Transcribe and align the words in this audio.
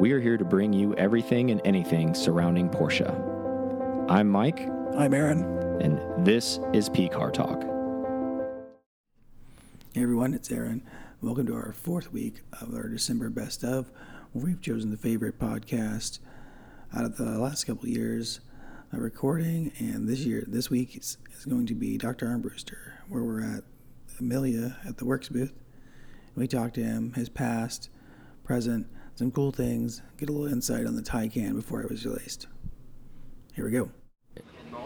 we 0.00 0.12
are 0.12 0.20
here 0.20 0.38
to 0.38 0.46
bring 0.46 0.72
you 0.72 0.94
everything 0.94 1.50
and 1.50 1.60
anything 1.62 2.14
surrounding 2.14 2.70
Porsche. 2.70 3.06
I'm 4.08 4.30
Mike, 4.30 4.66
I'm 4.96 5.12
Aaron. 5.12 5.42
and 5.82 6.24
this 6.24 6.58
is 6.72 6.88
P 6.88 7.06
Car 7.06 7.30
Talk. 7.30 7.62
Hey 9.92 10.02
everyone, 10.02 10.32
it's 10.32 10.50
Aaron. 10.50 10.82
Welcome 11.20 11.48
to 11.48 11.54
our 11.54 11.74
fourth 11.74 12.14
week 12.14 12.40
of 12.62 12.74
our 12.74 12.88
December 12.88 13.28
Best 13.28 13.62
of, 13.62 13.90
we've 14.32 14.62
chosen 14.62 14.90
the 14.90 14.96
favorite 14.96 15.38
podcast 15.38 16.18
out 16.96 17.04
of 17.04 17.18
the 17.18 17.38
last 17.38 17.64
couple 17.64 17.86
years 17.86 18.40
of 18.94 19.00
recording. 19.00 19.70
And 19.78 20.08
this 20.08 20.20
year, 20.20 20.44
this 20.46 20.70
week 20.70 20.96
is, 20.96 21.18
is 21.36 21.44
going 21.44 21.66
to 21.66 21.74
be 21.74 21.98
Dr. 21.98 22.26
Armbruster, 22.26 22.92
where 23.10 23.22
we're 23.22 23.42
at 23.42 23.64
Amelia 24.18 24.78
at 24.82 24.96
the 24.96 25.04
Works 25.04 25.28
booth. 25.28 25.52
We 26.34 26.48
talked 26.48 26.76
to 26.76 26.82
him, 26.82 27.12
his 27.12 27.28
past, 27.28 27.90
present, 28.44 28.86
some 29.20 29.30
cool 29.30 29.52
things, 29.52 30.00
get 30.16 30.30
a 30.30 30.32
little 30.32 30.50
insight 30.50 30.86
on 30.86 30.96
the 30.96 31.02
Taycan 31.02 31.54
before 31.54 31.82
it 31.82 31.90
was 31.90 32.06
released. 32.06 32.46
Here 33.52 33.66
we 33.66 33.70
go. 33.70 33.90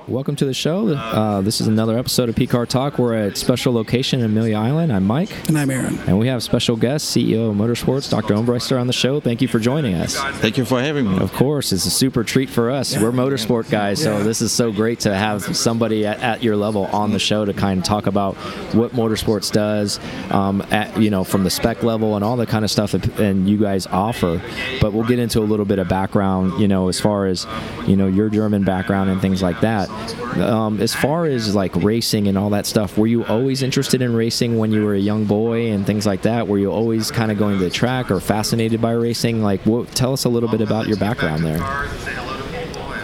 Welcome 0.07 0.37
to 0.37 0.45
the 0.45 0.53
show. 0.53 0.89
Uh, 0.89 1.41
this 1.41 1.63
is 1.63 1.67
another 1.67 1.97
episode 1.99 2.29
of 2.29 2.37
P 2.37 2.47
Car 2.47 2.67
Talk. 2.67 2.99
We're 2.99 3.15
at 3.15 3.39
special 3.39 3.73
location 3.73 4.21
in 4.21 4.27
Amelia 4.27 4.59
Island. 4.59 4.93
I'm 4.93 5.07
Mike, 5.07 5.31
And 5.49 5.57
I'm 5.57 5.71
Aaron. 5.71 5.99
and 6.07 6.19
we 6.19 6.27
have 6.27 6.43
special 6.43 6.77
guest, 6.77 7.17
CEO 7.17 7.49
of 7.51 7.57
Motorsports, 7.57 8.11
Dr. 8.11 8.35
Armbruster, 8.35 8.79
on 8.79 8.87
the 8.87 8.93
show. 8.93 9.19
Thank 9.21 9.41
you 9.41 9.49
for 9.49 9.59
joining 9.59 9.95
us. 9.95 10.15
Thank 10.41 10.59
you 10.59 10.67
for 10.67 10.79
having 10.79 11.11
me. 11.11 11.19
Of 11.21 11.33
course, 11.33 11.73
it's 11.73 11.87
a 11.87 11.91
super 11.91 12.23
treat 12.23 12.51
for 12.51 12.71
us. 12.71 12.95
We're 12.99 13.13
motorsport 13.13 13.71
guys, 13.71 14.03
so 14.03 14.23
this 14.23 14.43
is 14.43 14.53
so 14.53 14.71
great 14.73 15.01
to 15.01 15.15
have 15.15 15.57
somebody 15.57 16.05
at, 16.07 16.21
at 16.21 16.43
your 16.43 16.57
level 16.57 16.85
on 16.87 17.13
the 17.13 17.19
show 17.19 17.47
to 17.47 17.55
kind 17.55 17.79
of 17.79 17.87
talk 17.87 18.07
about 18.07 18.35
what 18.75 18.91
motorsports 18.93 19.51
does, 19.51 19.99
um, 20.31 20.61
at, 20.71 20.95
you 21.01 21.09
know, 21.09 21.25
from 21.25 21.45
the 21.45 21.51
spec 21.51 21.83
level 21.83 22.15
and 22.15 22.23
all 22.23 22.37
the 22.37 22.47
kind 22.47 22.63
of 22.67 22.71
stuff 22.71 22.93
that 22.93 23.19
and 23.19 23.49
you 23.49 23.57
guys 23.57 23.87
offer. 23.87 24.43
But 24.83 24.93
we'll 24.93 25.07
get 25.09 25.19
into 25.19 25.41
a 25.41 25.45
little 25.49 25.65
bit 25.65 25.79
of 25.79 25.89
background, 25.89 26.61
you 26.61 26.69
know, 26.69 26.89
as 26.89 27.01
far 27.01 27.25
as 27.25 27.47
you 27.87 27.97
know 27.97 28.07
your 28.07 28.29
German 28.29 28.65
background 28.65 29.09
and 29.09 29.19
things 29.23 29.41
like 29.43 29.63
that. 29.63 29.89
Um, 30.37 30.81
as 30.81 30.95
far 30.95 31.27
as 31.27 31.55
like 31.55 31.75
racing 31.77 32.29
and 32.29 32.37
all 32.37 32.51
that 32.51 32.67
stuff, 32.67 32.99
were 32.99 33.07
you 33.07 33.25
always 33.25 33.63
interested 33.63 34.03
in 34.03 34.15
racing 34.15 34.59
when 34.59 34.73
you 34.73 34.85
were 34.85 34.95
a 34.95 34.99
young 34.99 35.25
boy 35.25 35.71
and 35.71 35.87
things 35.87 36.07
like 36.07 36.23
that? 36.23 36.49
Were 36.49 36.59
you 36.59 36.71
always 36.73 37.11
kind 37.11 37.31
of 37.31 37.39
going 37.39 37.59
to 37.59 37.65
the 37.65 37.71
track 37.71 38.11
or 38.11 38.21
fascinated 38.21 38.81
by 38.81 38.93
racing? 38.93 39.43
Like, 39.43 39.61
what, 39.63 39.89
tell 39.95 40.13
us 40.13 40.25
a 40.25 40.29
little 40.29 40.49
bit 40.49 40.61
about 40.61 40.89
your 40.89 40.97
background 40.97 41.45
there. 41.45 41.63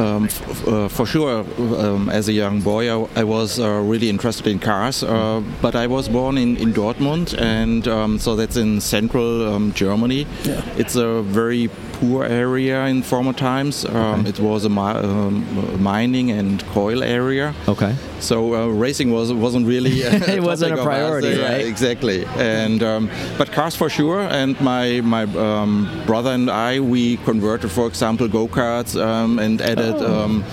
Um, 0.01 0.25
f- 0.25 0.67
uh, 0.67 0.89
for 0.89 1.05
sure, 1.05 1.45
um, 1.59 2.09
as 2.09 2.29
a 2.29 2.33
young 2.33 2.63
boy, 2.63 2.91
I, 2.91 3.09
I 3.17 3.25
was 3.25 3.61
uh, 3.61 3.69
really 3.81 4.09
interested 4.09 4.47
in 4.47 4.59
cars, 4.59 5.03
uh, 5.03 5.43
but 5.61 5.75
I 5.77 5.89
was 5.89 6.09
born 6.09 6.39
in, 6.39 6.57
in 6.57 6.73
Dortmund, 6.73 7.39
and 7.39 7.87
um, 7.87 8.19
so 8.19 8.35
that's 8.35 8.57
in 8.57 8.81
central 8.81 9.53
um, 9.53 9.73
Germany. 9.75 10.27
Yeah. 10.45 10.65
It's 10.79 10.97
a 10.97 11.21
very 11.23 11.69
poor 12.01 12.25
area 12.25 12.87
in 12.87 13.03
former 13.03 13.33
times. 13.35 13.85
Um, 13.85 14.27
It 14.27 14.39
was 14.41 14.65
a 14.65 14.69
mi- 14.69 15.01
um, 15.05 15.45
mining 15.83 16.31
and 16.39 16.63
coal 16.75 17.03
area. 17.03 17.53
Okay. 17.69 17.95
So 18.21 18.37
uh, 18.55 18.67
racing 18.85 19.13
was 19.13 19.33
wasn't 19.33 19.67
really 19.67 19.91
It 20.37 20.43
wasn't 20.43 20.73
a 20.73 20.77
topic 20.77 20.79
of 20.79 20.79
us. 20.79 20.85
priority, 20.87 21.29
Yeah, 21.29 21.49
right? 21.53 21.67
Exactly, 21.67 22.25
and 22.39 22.83
um, 22.83 23.09
but 23.39 23.53
cars 23.53 23.77
for 23.77 23.89
sure. 23.91 24.21
And 24.41 24.55
my 24.61 25.01
my 25.03 25.25
um, 25.37 25.89
brother 26.07 26.31
and 26.35 26.49
I 26.51 26.81
we 26.81 27.17
converted, 27.25 27.71
for 27.71 27.87
example, 27.87 28.29
go 28.29 28.49
karts 28.49 28.95
um, 28.97 29.39
and 29.39 29.61
added. 29.61 29.95
Oh. 29.99 30.25
Um, 30.25 30.45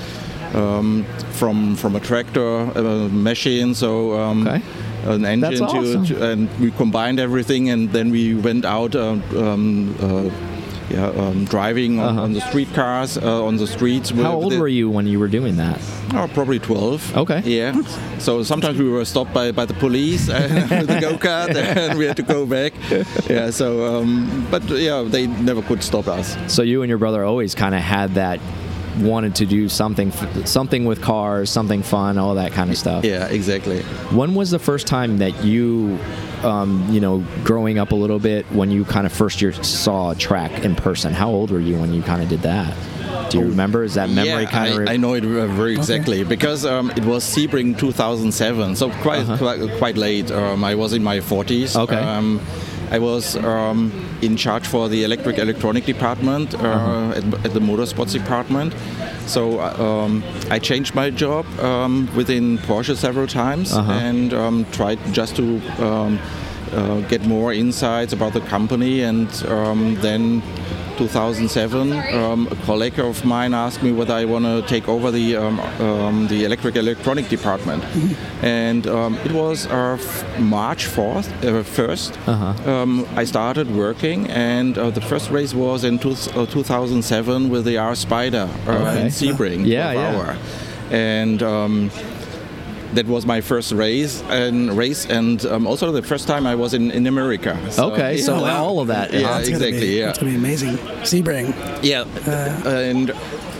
um, 0.54 1.06
from 1.39 1.76
from 1.76 1.95
a 1.95 2.00
tractor 2.00 2.50
uh, 2.78 3.09
machine, 3.11 3.73
so 3.76 3.89
um, 4.20 4.48
Okay. 4.48 4.61
an 5.06 5.26
engine 5.26 5.39
That's 5.42 5.59
to, 5.59 5.66
awesome. 5.80 6.06
to, 6.06 6.32
and 6.32 6.48
we 6.59 6.72
combined 6.72 7.20
everything, 7.20 7.70
and 7.70 7.92
then 7.92 8.11
we 8.11 8.34
went 8.34 8.64
out 8.66 8.95
uh, 8.95 9.17
um, 9.36 9.94
uh, 10.02 10.30
yeah, 10.89 11.07
um, 11.07 11.45
driving 11.45 11.99
on, 11.99 12.05
Uh-huh. 12.09 12.21
on 12.23 12.33
the 12.33 12.41
street 12.41 12.73
cars 12.73 13.17
uh, 13.17 13.43
on 13.45 13.57
the 13.57 13.67
streets. 13.67 14.09
How 14.11 14.33
old 14.33 14.52
the- 14.53 14.59
were 14.59 14.67
you 14.67 14.89
when 14.89 15.07
you 15.07 15.19
were 15.19 15.27
doing 15.27 15.57
that? 15.57 15.80
Oh, 16.13 16.27
probably 16.33 16.59
12. 16.59 17.17
Okay. 17.17 17.41
Yeah. 17.45 17.73
So 18.19 18.43
sometimes 18.43 18.77
we 18.80 18.87
were 18.89 19.03
stopped 19.05 19.33
by, 19.33 19.52
by 19.52 19.65
the 19.65 19.73
police 19.73 20.30
uh, 20.30 20.67
with 20.70 20.87
the 20.87 20.99
go 21.02 21.17
kart 21.17 21.53
and 21.55 21.97
we 21.99 22.05
had 22.05 22.15
to 22.17 22.23
go 22.23 22.45
back. 22.45 22.73
Yeah. 23.30 23.49
So, 23.52 23.99
um, 23.99 24.47
but 24.49 24.64
yeah, 24.70 25.03
they 25.05 25.27
never 25.27 25.61
could 25.61 25.83
stop 25.83 26.08
us. 26.08 26.37
So 26.47 26.61
you 26.64 26.81
and 26.83 26.89
your 26.89 26.97
brother 26.99 27.23
always 27.26 27.53
kind 27.55 27.76
of 27.76 27.81
had 27.81 28.14
that 28.15 28.39
wanted 28.99 29.36
to 29.36 29.45
do 29.45 29.70
something 29.70 30.11
something 30.45 30.86
with 30.86 31.02
cars, 31.02 31.49
something 31.52 31.83
fun, 31.83 32.17
all 32.17 32.33
that 32.36 32.52
kind 32.53 32.71
of 32.71 32.77
stuff. 32.77 33.03
Yeah, 33.05 33.27
exactly. 33.27 33.81
When 34.11 34.33
was 34.33 34.49
the 34.49 34.58
first 34.59 34.87
time 34.87 35.20
that 35.20 35.43
you, 35.43 35.99
um, 36.43 36.87
you 36.89 36.99
know, 36.99 37.23
growing 37.43 37.77
up 37.77 37.92
a 37.92 37.95
little 37.95 38.20
bit, 38.20 38.45
when 38.48 38.71
you 38.71 38.86
kind 38.86 39.05
of 39.05 39.14
first 39.14 39.42
year 39.42 39.53
saw 39.53 40.11
a 40.11 40.15
track 40.15 40.64
in 40.64 40.75
person? 40.75 41.14
How 41.14 41.30
old 41.30 41.52
were 41.52 41.59
you 41.59 41.77
when 41.77 41.93
you 41.93 42.02
kind 42.02 42.21
of 42.21 42.30
did 42.30 42.42
that? 42.42 42.75
Do 43.30 43.39
you 43.39 43.45
remember? 43.45 43.83
Is 43.83 43.95
that 43.95 44.09
memory 44.09 44.43
yeah, 44.43 44.49
kind 44.49 44.73
of? 44.73 44.87
I, 44.87 44.93
I 44.93 44.97
know 44.97 45.14
it 45.14 45.23
uh, 45.23 45.47
very 45.47 45.73
exactly 45.73 46.23
because 46.23 46.65
um, 46.65 46.92
it 46.92 47.03
was 47.03 47.23
Sebring 47.23 47.77
2007, 47.77 48.76
so 48.76 48.89
quite 49.02 49.26
quite, 49.37 49.59
quite 49.77 49.97
late. 49.97 50.31
Um, 50.31 50.64
I 50.64 50.76
was 50.76 50.93
in 50.93 51.03
my 51.03 51.17
40s. 51.17 51.76
Uh-huh. 51.76 51.83
Okay. 51.83 51.95
I 52.92 52.99
was 52.99 53.36
um, 53.36 53.92
in 54.21 54.37
charge 54.37 54.65
for 54.67 54.87
the 54.89 55.03
electric 55.03 55.37
electronic 55.37 55.86
department 55.86 56.53
uh, 56.53 56.58
Uh-huh. 56.58 57.17
at, 57.17 57.45
at 57.45 57.53
the 57.53 57.59
motorsports 57.59 58.14
department. 58.14 58.73
So 59.27 59.59
um, 59.59 60.23
I 60.49 60.59
changed 60.59 60.95
my 60.95 61.09
job 61.09 61.45
um, 61.59 62.08
within 62.15 62.58
Porsche 62.59 62.95
several 62.95 63.27
times 63.27 63.73
Uh-huh. 63.73 63.92
and 63.92 64.33
um, 64.33 64.65
tried 64.71 64.99
just 65.14 65.36
to 65.36 65.43
um, 65.80 66.20
uh, 66.73 67.02
get 67.09 67.26
more 67.26 67.53
insights 67.53 68.14
about 68.14 68.33
the 68.33 68.42
company. 68.42 69.03
And 69.03 69.27
um, 69.47 69.95
then 70.02 70.42
2007, 70.97 71.91
um, 72.15 72.47
a 72.52 72.55
colleague 72.65 72.99
of 72.99 73.23
mine 73.23 73.53
asked 73.53 73.83
me 73.83 73.91
whether 73.91 74.13
I 74.13 74.25
want 74.25 74.45
to 74.45 74.61
take 74.67 74.87
over 74.87 75.11
the 75.11 75.35
um, 75.37 75.59
um, 75.59 76.27
the 76.27 76.43
electric 76.45 76.75
electronic 76.75 77.30
department, 77.30 77.83
and 78.41 78.87
um, 78.87 79.15
it 79.25 79.31
was 79.31 79.67
uh, 79.67 79.97
March 80.39 80.85
4th, 80.87 81.27
uh, 81.43 81.63
1st. 81.63 82.27
Uh-huh. 82.27 82.71
Um, 82.71 83.08
I 83.15 83.25
started 83.25 83.69
working, 83.75 84.27
and 84.30 84.77
uh, 84.77 84.89
the 84.89 85.02
first 85.02 85.30
race 85.30 85.53
was 85.53 85.83
in 85.83 85.99
two, 85.99 86.11
uh, 86.35 86.45
2007 86.45 87.49
with 87.49 87.65
the 87.65 87.77
R 87.77 87.95
Spider 87.95 88.49
uh, 88.67 88.71
Okay. 88.71 89.02
in 89.02 89.08
Sebring. 89.08 89.65
Yeah, 89.65 89.91
yeah. 89.91 90.15
hour. 90.15 90.37
and. 90.91 91.41
That 92.93 93.05
was 93.05 93.25
my 93.25 93.42
first 93.42 93.73
race 93.73 94.23
and 94.30 94.75
race, 94.77 95.05
and 95.05 95.45
um, 95.45 95.67
also 95.67 95.92
the 95.92 96.02
first 96.02 96.27
time 96.27 96.48
I 96.48 96.55
was 96.55 96.73
in, 96.73 96.89
in 96.92 97.05
America. 97.05 97.58
So, 97.70 97.92
okay, 97.92 98.17
so 98.17 98.39
yeah. 98.45 98.58
all 98.58 98.80
of 98.80 98.87
that. 98.87 99.11
Yeah, 99.11 99.21
That's 99.21 99.49
gonna 99.49 99.65
exactly, 99.65 99.87
Be, 99.87 99.99
yeah. 99.99 100.09
It's 100.09 100.20
going 100.20 100.33
to 100.33 100.39
be 100.39 100.45
amazing. 100.45 100.77
Sebring. 101.03 101.53
Yeah, 101.83 102.05
and 102.65 103.11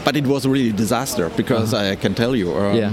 but 0.06 0.16
it 0.16 0.26
was 0.26 0.48
really 0.48 0.70
a 0.70 0.74
disaster 0.74 1.30
because 1.36 1.74
I 1.74 1.96
can 1.98 2.14
tell 2.16 2.36
you. 2.36 2.56
Um, 2.56 2.76
Yeah. 2.76 2.92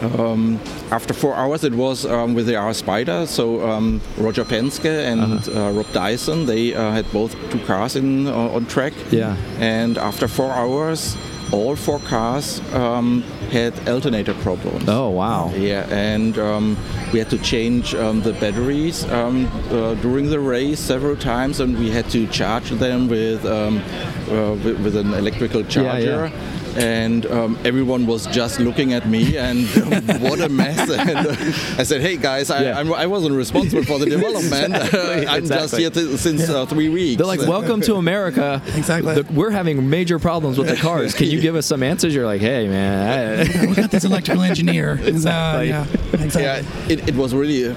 Um, 0.00 0.60
after 0.92 1.12
four 1.12 1.34
hours, 1.34 1.64
it 1.64 1.74
was 1.74 2.06
um, 2.06 2.34
with 2.34 2.46
the 2.46 2.54
R 2.54 2.72
Spider. 2.72 3.26
So 3.26 3.68
um, 3.68 4.00
Roger 4.16 4.44
Penske 4.44 4.86
and 4.86 5.48
uh 5.48 5.72
Rob 5.72 5.92
Dyson, 5.92 6.46
they 6.46 6.72
uh, 6.72 6.92
had 6.92 7.10
both 7.12 7.34
two 7.50 7.58
cars 7.66 7.96
in 7.96 8.28
uh, 8.28 8.54
on 8.56 8.66
track. 8.66 8.92
Yeah. 9.10 9.34
And 9.58 9.98
after 9.98 10.28
four 10.28 10.52
hours, 10.52 11.16
all 11.52 11.76
four 11.76 11.98
cars 12.00 12.60
um, 12.74 13.22
had 13.50 13.88
alternator 13.88 14.34
problems. 14.34 14.84
Oh 14.88 15.10
wow. 15.10 15.50
Yeah, 15.54 15.86
and 15.90 16.38
um, 16.38 16.76
we 17.12 17.18
had 17.18 17.30
to 17.30 17.38
change 17.38 17.94
um, 17.94 18.20
the 18.22 18.32
batteries 18.34 19.04
um, 19.10 19.46
uh, 19.70 19.94
during 19.94 20.30
the 20.30 20.40
race 20.40 20.80
several 20.80 21.16
times, 21.16 21.60
and 21.60 21.78
we 21.78 21.90
had 21.90 22.08
to 22.10 22.26
charge 22.28 22.70
them 22.70 23.08
with 23.08 23.44
um, 23.44 23.78
uh, 24.30 24.54
with, 24.64 24.80
with 24.84 24.96
an 24.96 25.14
electrical 25.14 25.64
charger. 25.64 26.30
And 26.78 27.26
um, 27.26 27.58
everyone 27.64 28.06
was 28.06 28.26
just 28.28 28.60
looking 28.60 28.92
at 28.92 29.08
me, 29.08 29.36
and 29.36 29.66
um, 29.78 30.20
what 30.22 30.40
a 30.40 30.48
mess! 30.48 30.88
And 31.08 31.26
uh, 31.26 31.34
I 31.80 31.82
said, 31.82 32.00
"Hey 32.00 32.16
guys, 32.16 32.50
I, 32.50 32.62
Yeah. 32.62 32.78
I'm, 32.78 32.92
I 32.92 33.06
wasn't 33.06 33.34
responsible 33.34 33.82
for 33.84 33.98
the 33.98 34.06
development. 34.16 34.74
Exactly, 34.76 35.26
I'm 35.26 35.46
just 35.46 35.74
exactly. 35.74 35.80
here 35.80 35.90
t- 35.90 36.16
since 36.16 36.48
uh, 36.48 36.66
three 36.66 36.88
weeks." 36.88 37.16
They're 37.18 37.26
like, 37.26 37.40
"Welcome 37.40 37.80
to 37.82 37.96
America." 37.96 38.62
Exactly. 38.76 39.14
The- 39.22 39.32
we're 39.32 39.50
having 39.50 39.90
major 39.90 40.18
problems 40.20 40.56
with 40.58 40.68
the 40.68 40.76
cars. 40.76 41.14
Can 41.14 41.26
you 41.26 41.40
give 41.40 41.56
us 41.56 41.66
some 41.66 41.82
answers? 41.82 42.14
You're 42.14 42.26
like, 42.26 42.40
"Hey, 42.40 42.68
man." 42.68 43.48
I- 43.48 43.66
we 43.66 43.74
got 43.74 43.90
this 43.90 44.04
electrical 44.04 44.42
engineer. 44.44 45.00
Uh, 45.02 45.60
yeah, 45.62 45.86
exactly. 46.12 46.42
Yeah, 46.42 46.62
it, 46.88 47.08
it 47.08 47.14
was 47.16 47.34
really 47.34 47.64
a, 47.64 47.74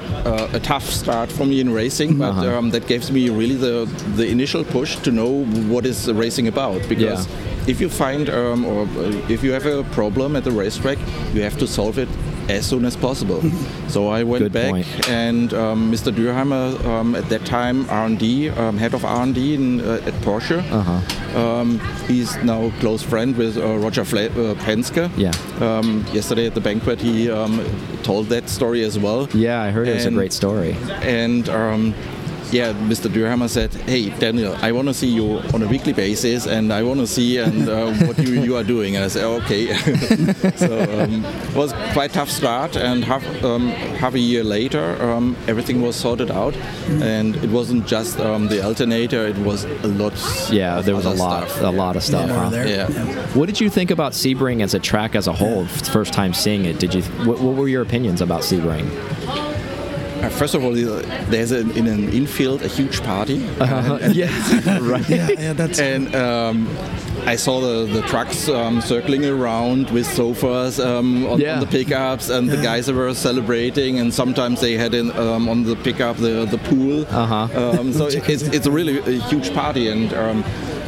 a 0.53 0.59
tough 0.59 0.85
start 0.85 1.31
for 1.31 1.45
me 1.45 1.59
in 1.59 1.73
racing, 1.73 2.17
but 2.19 2.31
Uh-huh. 2.31 2.57
um, 2.57 2.69
that 2.71 2.85
gives 2.87 3.11
me 3.11 3.29
really 3.29 3.55
the 3.55 3.85
the 4.15 4.27
initial 4.27 4.63
push 4.63 4.95
to 4.97 5.11
know 5.11 5.43
what 5.73 5.85
is 5.85 6.11
racing 6.11 6.47
about. 6.47 6.87
Because 6.87 7.25
Yeah. 7.27 7.35
If 7.67 7.79
you 7.81 7.89
find 7.89 8.29
um, 8.29 8.65
or 8.65 8.83
uh, 8.83 9.11
if 9.29 9.43
you 9.43 9.51
have 9.51 9.65
a 9.65 9.83
problem 9.93 10.35
at 10.35 10.43
the 10.43 10.51
racetrack, 10.51 10.97
you 11.33 11.41
have 11.41 11.57
to 11.59 11.67
solve 11.67 11.97
it 11.97 12.09
as 12.49 12.65
soon 12.65 12.85
as 12.85 12.95
possible. 12.95 13.41
so 13.87 14.07
I 14.09 14.23
went 14.23 14.43
Good 14.43 14.51
back, 14.51 14.71
point. 14.71 15.09
and 15.09 15.53
um, 15.53 15.91
Mr. 15.91 16.11
Dürheimer, 16.11 16.83
um, 16.85 17.15
at 17.15 17.29
that 17.29 17.45
time 17.45 17.89
R&D, 17.89 18.49
um, 18.49 18.77
head 18.77 18.93
of 18.93 19.05
R&D 19.05 19.53
in, 19.53 19.79
uh, 19.81 20.01
at 20.05 20.13
Porsche. 20.25 20.59
Uh-huh. 20.71 21.39
Um, 21.39 21.79
he's 22.07 22.35
now 22.43 22.65
a 22.65 22.71
close 22.79 23.03
friend 23.03 23.37
with 23.37 23.57
uh, 23.57 23.77
Roger 23.77 24.03
Fla- 24.03 24.25
uh, 24.25 24.55
Penske. 24.55 25.09
Yeah. 25.15 25.31
Um, 25.65 26.03
yesterday 26.11 26.47
at 26.47 26.55
the 26.55 26.61
banquet, 26.61 26.99
he 26.99 27.29
um, 27.31 27.63
told 28.03 28.27
that 28.27 28.49
story 28.49 28.83
as 28.83 28.97
well. 28.99 29.29
yeah, 29.33 29.61
I 29.61 29.69
heard 29.71 29.87
it 29.87 29.93
was 29.93 30.05
a 30.05 30.11
great 30.11 30.33
story. 30.33 30.75
And 31.03 31.47
um, 31.47 31.93
yeah, 32.51 32.73
Mr. 32.73 33.09
Dürheimer 33.09 33.49
said, 33.49 33.73
"Hey, 33.73 34.09
Daniel, 34.19 34.55
I 34.61 34.71
want 34.71 34.87
to 34.87 34.93
see 34.93 35.07
you 35.07 35.39
on 35.53 35.63
a 35.63 35.67
weekly 35.67 35.93
basis, 35.93 36.47
and 36.47 36.73
I 36.73 36.83
want 36.83 36.99
to 36.99 37.07
see 37.07 37.37
and 37.37 37.69
uh, 37.69 37.93
what 38.05 38.17
you, 38.19 38.41
you 38.41 38.57
are 38.57 38.63
doing." 38.63 38.95
And 38.95 39.05
I 39.05 39.07
said, 39.07 39.23
"Okay." 39.23 39.73
so 40.55 40.81
um, 40.99 41.25
it 41.25 41.55
was 41.55 41.73
quite 41.93 42.11
tough 42.11 42.29
start, 42.29 42.75
and 42.75 43.03
half 43.03 43.23
um, 43.43 43.69
half 43.99 44.13
a 44.13 44.19
year 44.19 44.43
later, 44.43 45.01
um, 45.01 45.35
everything 45.47 45.81
was 45.81 45.95
sorted 45.95 46.29
out, 46.31 46.55
and 47.01 47.35
it 47.37 47.49
wasn't 47.49 47.87
just 47.87 48.19
um, 48.19 48.47
the 48.47 48.63
alternator; 48.63 49.25
it 49.27 49.37
was 49.37 49.63
a 49.63 49.87
lot. 49.87 50.13
Yeah, 50.51 50.81
there 50.81 50.95
was 50.95 51.05
a 51.05 51.11
lot, 51.11 51.49
stuff. 51.49 51.61
a 51.61 51.71
lot 51.71 51.95
of 51.95 52.03
stuff. 52.03 52.27
more 52.29 52.37
huh? 52.37 52.49
there. 52.49 52.67
Yeah. 52.67 52.87
What 53.33 53.45
did 53.45 53.61
you 53.61 53.69
think 53.69 53.91
about 53.91 54.11
Sebring 54.11 54.61
as 54.61 54.73
a 54.73 54.79
track 54.79 55.15
as 55.15 55.27
a 55.27 55.33
whole? 55.33 55.65
First 55.65 56.13
time 56.13 56.33
seeing 56.33 56.65
it, 56.65 56.79
did 56.79 56.93
you? 56.93 57.03
What, 57.25 57.39
what 57.39 57.55
were 57.55 57.67
your 57.67 57.81
opinions 57.81 58.21
about 58.21 58.41
Sebring? 58.41 59.50
Uh, 60.21 60.29
first 60.29 60.53
of 60.53 60.63
all, 60.63 60.71
there's 60.73 61.51
an, 61.51 61.71
in 61.71 61.87
an 61.87 62.09
infield 62.13 62.61
a 62.61 62.67
huge 62.67 63.01
party, 63.01 63.35
yeah, 63.59 64.79
right. 64.81 65.09
Yeah, 65.09 65.29
yeah, 65.31 65.53
that's 65.53 65.79
and 65.79 66.13
um, 66.15 66.67
I 67.25 67.35
saw 67.35 67.59
the, 67.61 67.91
the 67.91 68.01
trucks 68.07 68.47
um, 68.49 68.81
circling 68.81 69.25
around 69.25 69.89
with 69.89 70.05
sofas 70.05 70.79
um, 70.79 71.25
on, 71.25 71.39
Yeah. 71.39 71.55
on 71.55 71.59
the 71.61 71.65
pickups, 71.67 72.29
and 72.29 72.49
the 72.49 72.57
guys 72.57 72.91
were 72.91 73.13
celebrating. 73.13 73.99
And 73.99 74.13
sometimes 74.13 74.61
they 74.61 74.73
had 74.77 74.93
in, 74.93 75.11
um, 75.17 75.49
on 75.49 75.63
the 75.63 75.75
pickup 75.75 76.17
the 76.17 76.45
the 76.45 76.57
pool. 76.59 77.05
Uh-huh. 77.09 77.79
Um, 77.79 77.91
so 77.93 78.05
it's, 78.11 78.43
it's 78.43 78.67
a 78.67 78.71
really 78.71 78.99
a 78.99 79.19
huge 79.29 79.53
party, 79.53 79.87
and 79.89 80.13
um, 80.13 80.43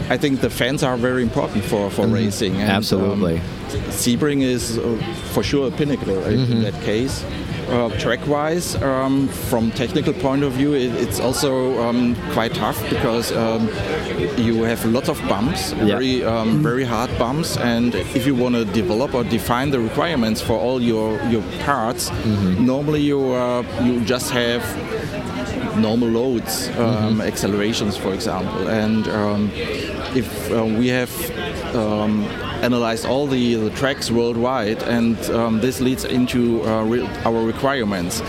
I 0.09 0.17
think 0.17 0.41
the 0.41 0.49
fans 0.49 0.83
are 0.83 0.97
very 0.97 1.23
important 1.23 1.63
for, 1.63 1.89
for 1.89 2.05
racing. 2.07 2.53
And, 2.53 2.61
Mm-hmm. 2.63 2.77
Absolutely. 2.77 3.37
Um, 3.37 3.43
Sebring 3.89 4.41
is 4.43 4.77
uh, 4.77 4.83
for 5.33 5.41
sure 5.43 5.67
a 5.67 5.71
pinnacle 5.71 6.23
in- 6.25 6.39
Mm-hmm. 6.39 6.51
in 6.53 6.61
that 6.63 6.79
case. 6.83 7.23
Uh, 7.69 7.89
track-wise, 7.97 8.75
um, 8.83 9.27
from 9.49 9.71
technical 9.71 10.13
point 10.13 10.43
of 10.43 10.51
view, 10.53 10.73
it, 10.73 10.91
it's 10.95 11.19
also 11.19 11.81
um, 11.81 12.15
quite 12.33 12.53
tough 12.53 12.77
because 12.89 13.31
um, 13.31 13.67
you 14.37 14.63
have 14.63 14.83
lots 14.85 15.09
of 15.09 15.17
bumps, 15.29 15.71
Yeah. 15.71 15.85
very 15.85 16.23
um, 16.23 16.61
very 16.61 16.83
hard 16.83 17.09
bumps, 17.17 17.57
and 17.57 17.95
if 17.95 18.27
you 18.27 18.35
want 18.35 18.55
to 18.55 18.65
develop 18.65 19.13
or 19.15 19.23
define 19.23 19.71
the 19.71 19.79
requirements 19.79 20.41
for 20.41 20.53
all 20.59 20.81
your 20.81 21.19
your 21.31 21.41
parts, 21.65 22.09
Mm-hmm. 22.09 22.65
normally 22.65 23.01
you 23.01 23.19
uh, 23.33 23.63
you 23.83 24.01
just 24.05 24.29
have 24.31 24.61
normal 25.77 26.09
loads, 26.09 26.67
um, 26.69 26.73
Mm-hmm. 26.75 27.21
accelerations, 27.21 27.97
for 27.97 28.13
example. 28.13 28.67
And 28.67 29.07
um, 29.07 29.49
if 30.15 30.27
uh, 30.51 30.65
we 30.65 30.89
have 30.89 31.11
um, 31.75 32.25
analyzed 32.63 33.05
all 33.05 33.27
the, 33.27 33.55
the 33.55 33.69
tracks 33.71 34.09
worldwide, 34.09 34.81
and 34.83 35.17
um, 35.31 35.59
this 35.59 35.81
leads 35.81 36.05
into 36.05 36.63
uh, 36.63 36.83
re- 36.83 37.07
our 37.25 37.43
requirements. 37.43 38.21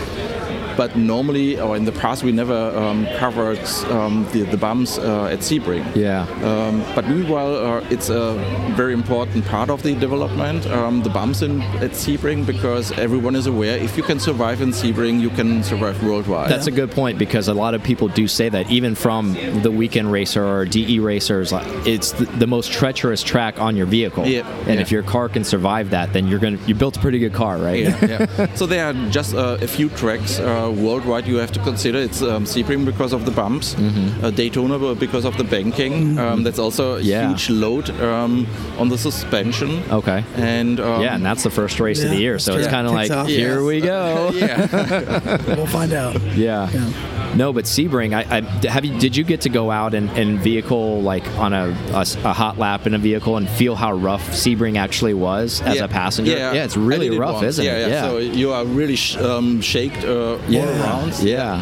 But 0.77 0.95
normally, 0.95 1.59
or 1.59 1.75
in 1.77 1.85
the 1.85 1.91
past, 1.91 2.23
we 2.23 2.31
never 2.31 2.53
um, 2.75 3.07
covered 3.17 3.59
um, 3.89 4.27
the, 4.31 4.41
the 4.43 4.57
bumps 4.57 4.97
uh, 4.97 5.25
at 5.25 5.39
Sebring. 5.39 5.85
Yeah. 5.95 6.23
Um, 6.43 6.83
but 6.95 7.07
meanwhile, 7.07 7.55
uh, 7.55 7.87
it's 7.89 8.09
a 8.09 8.33
very 8.75 8.93
important 8.93 9.45
part 9.45 9.69
of 9.69 9.83
the 9.83 9.95
development, 9.95 10.65
um, 10.67 11.01
the 11.03 11.09
bumps 11.09 11.41
in, 11.41 11.61
at 11.61 11.91
Sebring, 11.91 12.45
because 12.45 12.91
everyone 12.93 13.35
is 13.35 13.47
aware 13.47 13.77
if 13.77 13.97
you 13.97 14.03
can 14.03 14.19
survive 14.19 14.61
in 14.61 14.69
Sebring, 14.69 15.19
you 15.21 15.29
can 15.29 15.63
survive 15.63 16.01
worldwide. 16.03 16.49
That's 16.49 16.67
a 16.67 16.71
good 16.71 16.91
point 16.91 17.17
because 17.17 17.47
a 17.47 17.53
lot 17.53 17.73
of 17.73 17.83
people 17.83 18.07
do 18.07 18.27
say 18.27 18.49
that 18.49 18.69
even 18.69 18.95
from 18.95 19.33
the 19.61 19.71
weekend 19.71 20.11
racer 20.11 20.43
or 20.43 20.65
DE 20.65 20.99
racers, 20.99 21.53
it's 21.85 22.11
the, 22.13 22.25
the 22.25 22.47
most 22.47 22.71
treacherous 22.71 23.23
track 23.23 23.59
on 23.59 23.75
your 23.75 23.85
vehicle. 23.85 24.25
Yeah, 24.27 24.47
And 24.61 24.75
yeah. 24.75 24.81
if 24.81 24.91
your 24.91 25.03
car 25.03 25.29
can 25.29 25.43
survive 25.43 25.91
that, 25.91 26.13
then 26.13 26.27
you're 26.27 26.39
gonna 26.39 26.57
you 26.65 26.75
built 26.75 26.97
a 26.97 26.99
pretty 26.99 27.19
good 27.19 27.33
car, 27.33 27.57
right? 27.57 27.79
yeah, 27.79 28.05
yeah. 28.37 28.47
So 28.55 28.65
there 28.65 28.85
are 28.87 28.93
just 29.09 29.33
uh, 29.35 29.57
a 29.61 29.67
few 29.67 29.89
tracks 29.89 30.39
uh, 30.39 30.64
worldwide 30.71 31.27
you 31.27 31.37
have 31.37 31.51
to 31.53 31.59
consider. 31.59 31.99
It's 31.99 32.21
um, 32.21 32.45
Sebring 32.45 32.85
because 32.85 33.13
of 33.13 33.25
the 33.25 33.31
bumps, 33.31 33.75
uh, 33.75 34.31
Daytona 34.31 34.95
because 34.95 35.25
of 35.25 35.37
the 35.37 35.43
banking. 35.43 36.17
Um, 36.19 36.43
that's 36.43 36.59
also 36.59 36.95
a 36.97 37.01
Yeah. 37.01 37.27
huge 37.29 37.49
load 37.49 37.89
um, 38.01 38.45
on 38.77 38.89
the 38.89 38.97
suspension. 38.97 39.83
Okay. 39.91 40.23
And 40.35 40.79
um, 40.79 41.01
Yeah, 41.01 41.15
and 41.15 41.25
that's 41.25 41.43
the 41.43 41.49
first 41.51 41.79
race 41.79 42.03
of 42.03 42.09
the 42.09 42.17
year, 42.17 42.39
so 42.39 42.51
that's 42.53 42.65
it's 42.65 42.71
kind 42.71 42.87
of 42.87 42.93
like 42.93 43.11
off. 43.11 43.27
here 43.27 43.55
Yes. 43.55 43.61
we 43.63 43.81
go. 43.81 44.31
yeah, 44.33 45.55
we'll 45.55 45.67
find 45.67 45.93
out. 45.93 46.15
Yeah. 46.35 46.69
Yeah. 46.71 47.24
No, 47.35 47.51
but 47.51 47.65
Sebring, 47.65 48.13
I, 48.13 48.37
I 48.37 48.67
have 48.69 48.85
you. 48.85 48.97
Did 48.97 49.15
you 49.17 49.23
get 49.25 49.41
to 49.41 49.49
go 49.49 49.69
out 49.69 49.93
and, 49.93 50.09
and 50.11 50.39
vehicle 50.39 51.01
like 51.01 51.27
on 51.37 51.53
a 51.53 51.75
a 51.91 52.33
hot 52.33 52.57
lap 52.57 52.87
in 52.87 52.93
a 52.93 52.97
vehicle 52.97 53.35
and 53.35 53.49
feel 53.49 53.75
how 53.75 53.91
rough 53.93 54.29
Sebring 54.31 54.77
actually 54.77 55.13
was 55.13 55.61
as 55.61 55.75
Yeah. 55.77 55.83
a 55.83 55.87
passenger? 55.87 56.31
Yeah, 56.31 56.53
it's 56.63 56.77
really 56.77 57.17
rough, 57.17 57.35
once. 57.35 57.47
isn't 57.47 57.65
yeah, 57.65 57.77
it? 57.85 57.89
Yeah, 57.89 58.01
So 58.03 58.17
you 58.19 58.51
are 58.53 58.63
really 58.65 58.95
sh- 58.95 59.17
um, 59.17 59.59
shaked 59.61 60.03
uh, 60.05 60.37
Yeah. 60.47 60.61
all 60.61 60.69
around. 60.69 61.19
Yeah. 61.19 61.61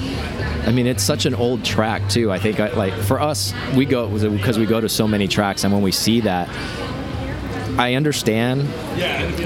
I 0.68 0.72
mean, 0.72 0.86
it's 0.88 1.04
such 1.04 1.25
an 1.25 1.34
old 1.36 1.66
track 1.66 2.08
too. 2.08 2.31
I 2.31 2.40
think, 2.40 2.60
I, 2.60 2.69
like 2.74 2.94
for 2.94 3.19
us, 3.19 3.54
we 3.76 3.86
go 3.86 4.08
because 4.08 4.60
we 4.60 4.66
go 4.66 4.80
to 4.80 4.88
so 4.90 5.08
many 5.08 5.28
tracks, 5.28 5.64
and 5.64 5.74
when 5.74 5.81
we 5.81 5.92
see 5.92 6.22
that, 6.22 6.48
I 7.78 7.96
understand 7.96 8.64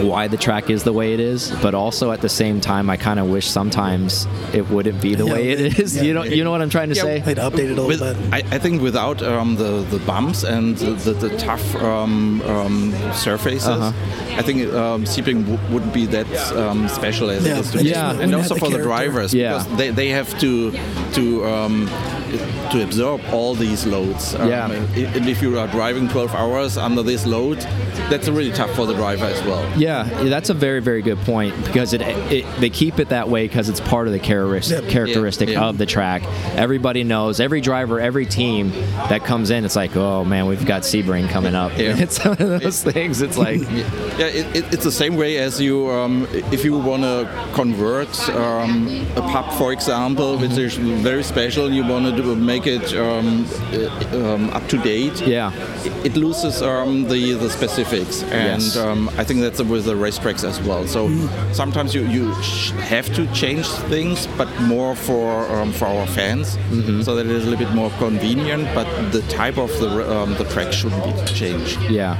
why 0.07 0.27
the 0.27 0.37
track 0.37 0.69
is 0.69 0.83
the 0.83 0.93
way 0.93 1.13
it 1.13 1.19
is, 1.19 1.51
but 1.61 1.73
also 1.73 2.11
at 2.11 2.21
the 2.21 2.29
same 2.29 2.59
time, 2.61 2.89
I 2.89 2.97
kind 2.97 3.19
of 3.19 3.29
wish 3.29 3.47
sometimes 3.47 4.27
it 4.53 4.69
wouldn't 4.69 5.01
be 5.01 5.15
the 5.15 5.25
Yeah, 5.25 5.33
way 5.33 5.49
it 5.49 5.79
is. 5.79 5.95
yeah. 5.95 6.03
You 6.03 6.13
know, 6.13 6.23
you 6.23 6.43
know 6.43 6.51
what 6.51 6.61
I'm 6.61 6.69
trying 6.69 6.89
to 6.89 6.95
Yeah, 6.95 7.01
say? 7.03 7.19
They'd 7.21 7.37
update 7.37 7.71
it 7.71 7.77
a 7.79 7.83
With, 7.83 8.01
little 8.01 8.21
bit. 8.21 8.33
I, 8.33 8.55
I 8.55 8.59
think 8.59 8.81
without 8.81 9.21
um, 9.23 9.55
the 9.55 9.81
the 9.89 9.99
bumps 9.99 10.43
and 10.43 10.77
the, 10.77 10.91
the, 10.91 11.13
the 11.29 11.37
tough 11.37 11.75
um, 11.75 12.41
um, 12.43 12.93
surfaces, 13.13 13.67
Uh-huh. 13.67 13.91
I 14.37 14.41
think 14.41 14.73
um, 14.73 15.05
Sebring 15.05 15.45
w- 15.47 15.73
wouldn't 15.73 15.93
be 15.93 16.05
that 16.07 16.27
um, 16.55 16.87
special 16.89 17.29
as 17.29 17.45
Yeah, 17.45 17.57
it 17.57 17.59
is 17.59 17.71
today. 17.71 17.89
Yeah. 17.91 18.11
and 18.19 18.35
also 18.35 18.53
the 18.55 18.59
for 18.59 18.69
the 18.69 18.83
drivers 18.83 19.33
Yeah. 19.33 19.57
because 19.63 19.77
they, 19.77 19.89
they 19.91 20.09
have 20.09 20.37
to 20.39 20.71
to 21.13 21.45
um, 21.45 21.87
to 22.71 22.83
absorb 22.83 23.21
all 23.31 23.55
these 23.55 23.85
loads. 23.85 24.35
Um, 24.35 24.49
Yeah. 24.49 24.71
And 24.71 25.27
if 25.29 25.41
you 25.41 25.57
are 25.59 25.67
driving 25.67 26.07
12 26.07 26.33
hours 26.35 26.77
under 26.77 27.03
this 27.03 27.25
load, 27.25 27.59
that's 28.09 28.27
really 28.29 28.51
tough 28.51 28.71
for 28.75 28.85
the 28.85 28.93
driver 28.93 29.25
as 29.25 29.41
well. 29.43 29.63
Yeah, 29.77 30.03
that's 30.25 30.49
a 30.49 30.53
very 30.53 30.79
very 30.81 31.01
good 31.01 31.17
point 31.19 31.53
because 31.65 31.93
it, 31.93 32.01
it 32.31 32.45
they 32.59 32.69
keep 32.69 32.99
it 32.99 33.09
that 33.09 33.27
way 33.29 33.47
because 33.47 33.69
it's 33.69 33.79
part 33.81 34.07
of 34.07 34.13
the 34.13 34.19
characteristic 34.19 34.83
Yeah. 34.85 34.89
characteristic 34.89 35.49
Yeah, 35.49 35.59
yeah. 35.61 35.65
of 35.69 35.77
the 35.77 35.85
track. 35.85 36.23
Everybody 36.55 37.03
knows 37.03 37.39
every 37.39 37.61
driver, 37.61 37.99
every 37.99 38.25
team 38.25 38.69
that 39.09 39.23
comes 39.25 39.49
in. 39.49 39.65
It's 39.65 39.75
like, 39.75 39.95
oh 39.95 40.23
man, 40.25 40.45
we've 40.47 40.65
got 40.65 40.83
Sebring 40.83 41.29
coming 41.29 41.55
up. 41.55 41.71
Yeah. 41.77 41.95
It's 42.07 42.23
one 42.23 42.39
of 42.41 42.61
those 42.61 42.83
things. 42.83 43.21
It's 43.21 43.37
like, 43.37 43.61
Yeah, 44.17 44.27
it, 44.27 44.55
it, 44.55 44.73
it's 44.73 44.83
the 44.83 44.91
same 44.91 45.15
way 45.17 45.37
as 45.37 45.59
you, 45.59 45.89
um, 45.91 46.27
if 46.51 46.63
you 46.63 46.77
want 46.77 47.03
to 47.03 47.27
convert 47.53 48.11
um, 48.29 48.87
a 49.15 49.21
pub, 49.21 49.51
for 49.57 49.71
example, 49.73 50.37
which 50.37 50.57
is 50.57 50.75
very 50.77 51.23
special, 51.23 51.71
you 51.71 51.83
want 51.85 52.15
to 52.15 52.35
make 52.35 52.56
it 52.65 52.93
um, 52.95 53.45
uh, 53.73 54.33
um, 54.33 54.49
up 54.51 54.67
to 54.69 54.77
date. 54.77 55.21
Yeah. 55.27 55.51
It, 55.85 55.93
it 56.07 56.15
loses 56.15 56.61
um, 56.61 57.03
the 57.07 57.33
the 57.33 57.49
specifics, 57.49 58.23
and 58.23 58.61
Yes. 58.63 58.77
um, 58.77 59.09
I 59.17 59.23
think 59.23 59.41
that's 59.41 59.61
with 59.61 59.85
the 59.85 59.93
racetracks 59.93 60.43
as 60.43 60.59
well. 60.61 60.87
So 60.87 61.09
sometimes 61.51 61.93
you 61.93 62.01
you 62.07 62.33
sh- 62.41 62.71
have 62.89 63.13
to 63.15 63.27
change 63.33 63.67
things, 63.89 64.27
but 64.37 64.47
more 64.61 64.95
for 64.95 65.45
um, 65.51 65.71
for 65.73 65.85
our 65.85 66.07
fans, 66.07 66.57
so 67.05 67.15
that 67.15 67.25
it 67.25 67.31
is 67.31 67.45
a 67.45 67.49
little 67.49 67.65
bit 67.65 67.75
more 67.75 67.91
convenient. 67.99 68.63
But 68.73 68.87
the 69.11 69.21
type 69.29 69.57
of 69.57 69.69
the 69.79 69.89
um, 70.17 70.33
the 70.35 70.45
track 70.45 70.71
shouldn't 70.73 71.03
be 71.03 71.33
changed. 71.33 71.79
yeah. 71.91 72.15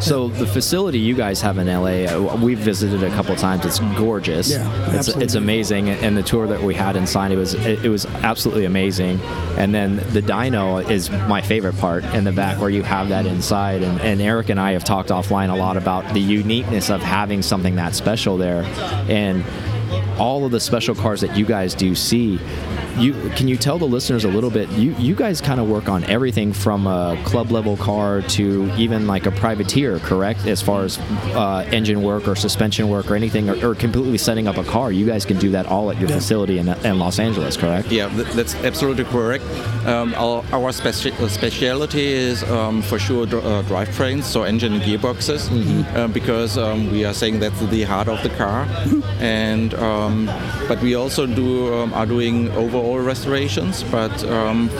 So 0.00 0.28
the 0.28 0.46
facility 0.46 0.98
you 0.98 1.14
guys 1.14 1.40
have 1.40 1.58
in 1.58 1.66
LA, 1.66 2.04
uh, 2.04 2.36
we've 2.36 2.58
visited 2.58 3.02
a 3.02 3.10
couple 3.10 3.34
times. 3.36 3.64
It's 3.64 3.78
gorgeous. 3.98 4.50
Yeah, 4.50 4.86
it's, 4.86 4.94
absolutely. 4.94 5.24
it's 5.24 5.34
amazing. 5.34 5.88
And 5.88 6.16
the 6.16 6.22
tour 6.22 6.46
that 6.46 6.62
we 6.62 6.74
had 6.74 6.96
inside, 6.96 7.32
it 7.32 7.36
was 7.36 7.54
it, 7.54 7.84
it 7.84 7.88
was 7.88 8.06
absolutely 8.06 8.64
amazing. 8.64 9.20
And 9.56 9.74
then 9.74 9.96
the 10.12 10.22
dyno 10.22 10.88
is 10.88 11.10
my 11.10 11.40
favorite 11.40 11.76
part 11.78 12.04
in 12.04 12.24
the 12.24 12.32
back 12.32 12.60
where 12.60 12.70
you 12.70 12.82
have 12.82 13.08
that 13.08 13.26
inside. 13.26 13.82
And, 13.82 14.00
and 14.00 14.20
Eric 14.20 14.50
and 14.50 14.60
I 14.60 14.72
have 14.72 14.84
talked 14.84 15.08
offline 15.08 15.50
a 15.50 15.56
lot 15.56 15.76
about 15.76 16.12
the 16.12 16.20
uniqueness 16.20 16.90
of 16.90 17.00
having 17.00 17.42
something 17.42 17.76
that 17.76 17.94
special 17.94 18.36
there, 18.36 18.62
and 19.08 19.44
all 20.18 20.44
of 20.44 20.52
the 20.52 20.60
special 20.60 20.94
cars 20.94 21.20
that 21.20 21.36
you 21.36 21.44
guys 21.44 21.74
do 21.74 21.94
see. 21.94 22.38
You 22.98 23.12
can 23.36 23.46
you 23.46 23.56
tell 23.58 23.78
the 23.78 23.84
listeners 23.86 24.24
a 24.24 24.28
little 24.28 24.48
bit? 24.50 24.70
You 24.70 24.94
you 24.98 25.14
guys 25.14 25.40
kind 25.42 25.60
of 25.60 25.68
work 25.68 25.88
on 25.88 26.02
everything 26.04 26.52
from 26.54 26.86
a 26.86 27.20
club 27.24 27.50
level 27.50 27.76
car 27.76 28.22
to 28.22 28.72
even 28.78 29.06
like 29.06 29.26
a 29.26 29.30
privateer, 29.30 29.98
correct? 29.98 30.46
As 30.46 30.62
far 30.62 30.82
as 30.84 30.98
uh, 31.34 31.68
engine 31.70 32.02
work 32.02 32.26
or 32.26 32.34
suspension 32.34 32.88
work 32.88 33.10
or 33.10 33.14
anything, 33.16 33.50
or, 33.50 33.70
or 33.70 33.74
completely 33.74 34.16
setting 34.16 34.48
up 34.48 34.56
a 34.56 34.64
car, 34.64 34.92
you 34.92 35.04
guys 35.06 35.26
can 35.26 35.36
do 35.38 35.50
that 35.50 35.66
all 35.66 35.90
at 35.90 35.98
your 36.00 36.08
Yeah. 36.08 36.16
facility 36.16 36.58
in, 36.58 36.68
in 36.68 36.98
Los 36.98 37.18
Angeles, 37.18 37.56
correct? 37.56 37.92
Yeah, 37.92 38.06
that's 38.34 38.54
absolutely 38.64 39.04
correct. 39.04 39.44
Um, 39.86 40.14
our 40.14 40.42
our 40.52 40.70
speci- 40.72 41.12
uh, 41.20 41.28
specialty 41.28 42.06
is 42.06 42.42
um, 42.44 42.80
for 42.82 42.98
sure 42.98 43.26
dr- 43.26 43.44
uh, 43.44 43.62
drivetrains, 43.64 44.22
so 44.24 44.44
engine 44.44 44.72
and 44.72 44.82
gearboxes, 44.82 45.50
uh, 45.96 46.08
because 46.08 46.56
um, 46.56 46.90
we 46.92 47.04
are 47.04 47.12
saying 47.14 47.40
that's 47.40 47.60
the 47.66 47.82
heart 47.82 48.08
of 48.08 48.22
the 48.22 48.30
car. 48.30 48.66
and 49.20 49.74
um, 49.74 50.26
but 50.66 50.80
we 50.80 50.94
also 50.94 51.26
do 51.26 51.74
um, 51.74 51.92
are 51.92 52.06
doing 52.06 52.48
overall 52.52 52.85
restorations, 52.94 53.82
but 53.84 54.22
um, 54.24 54.70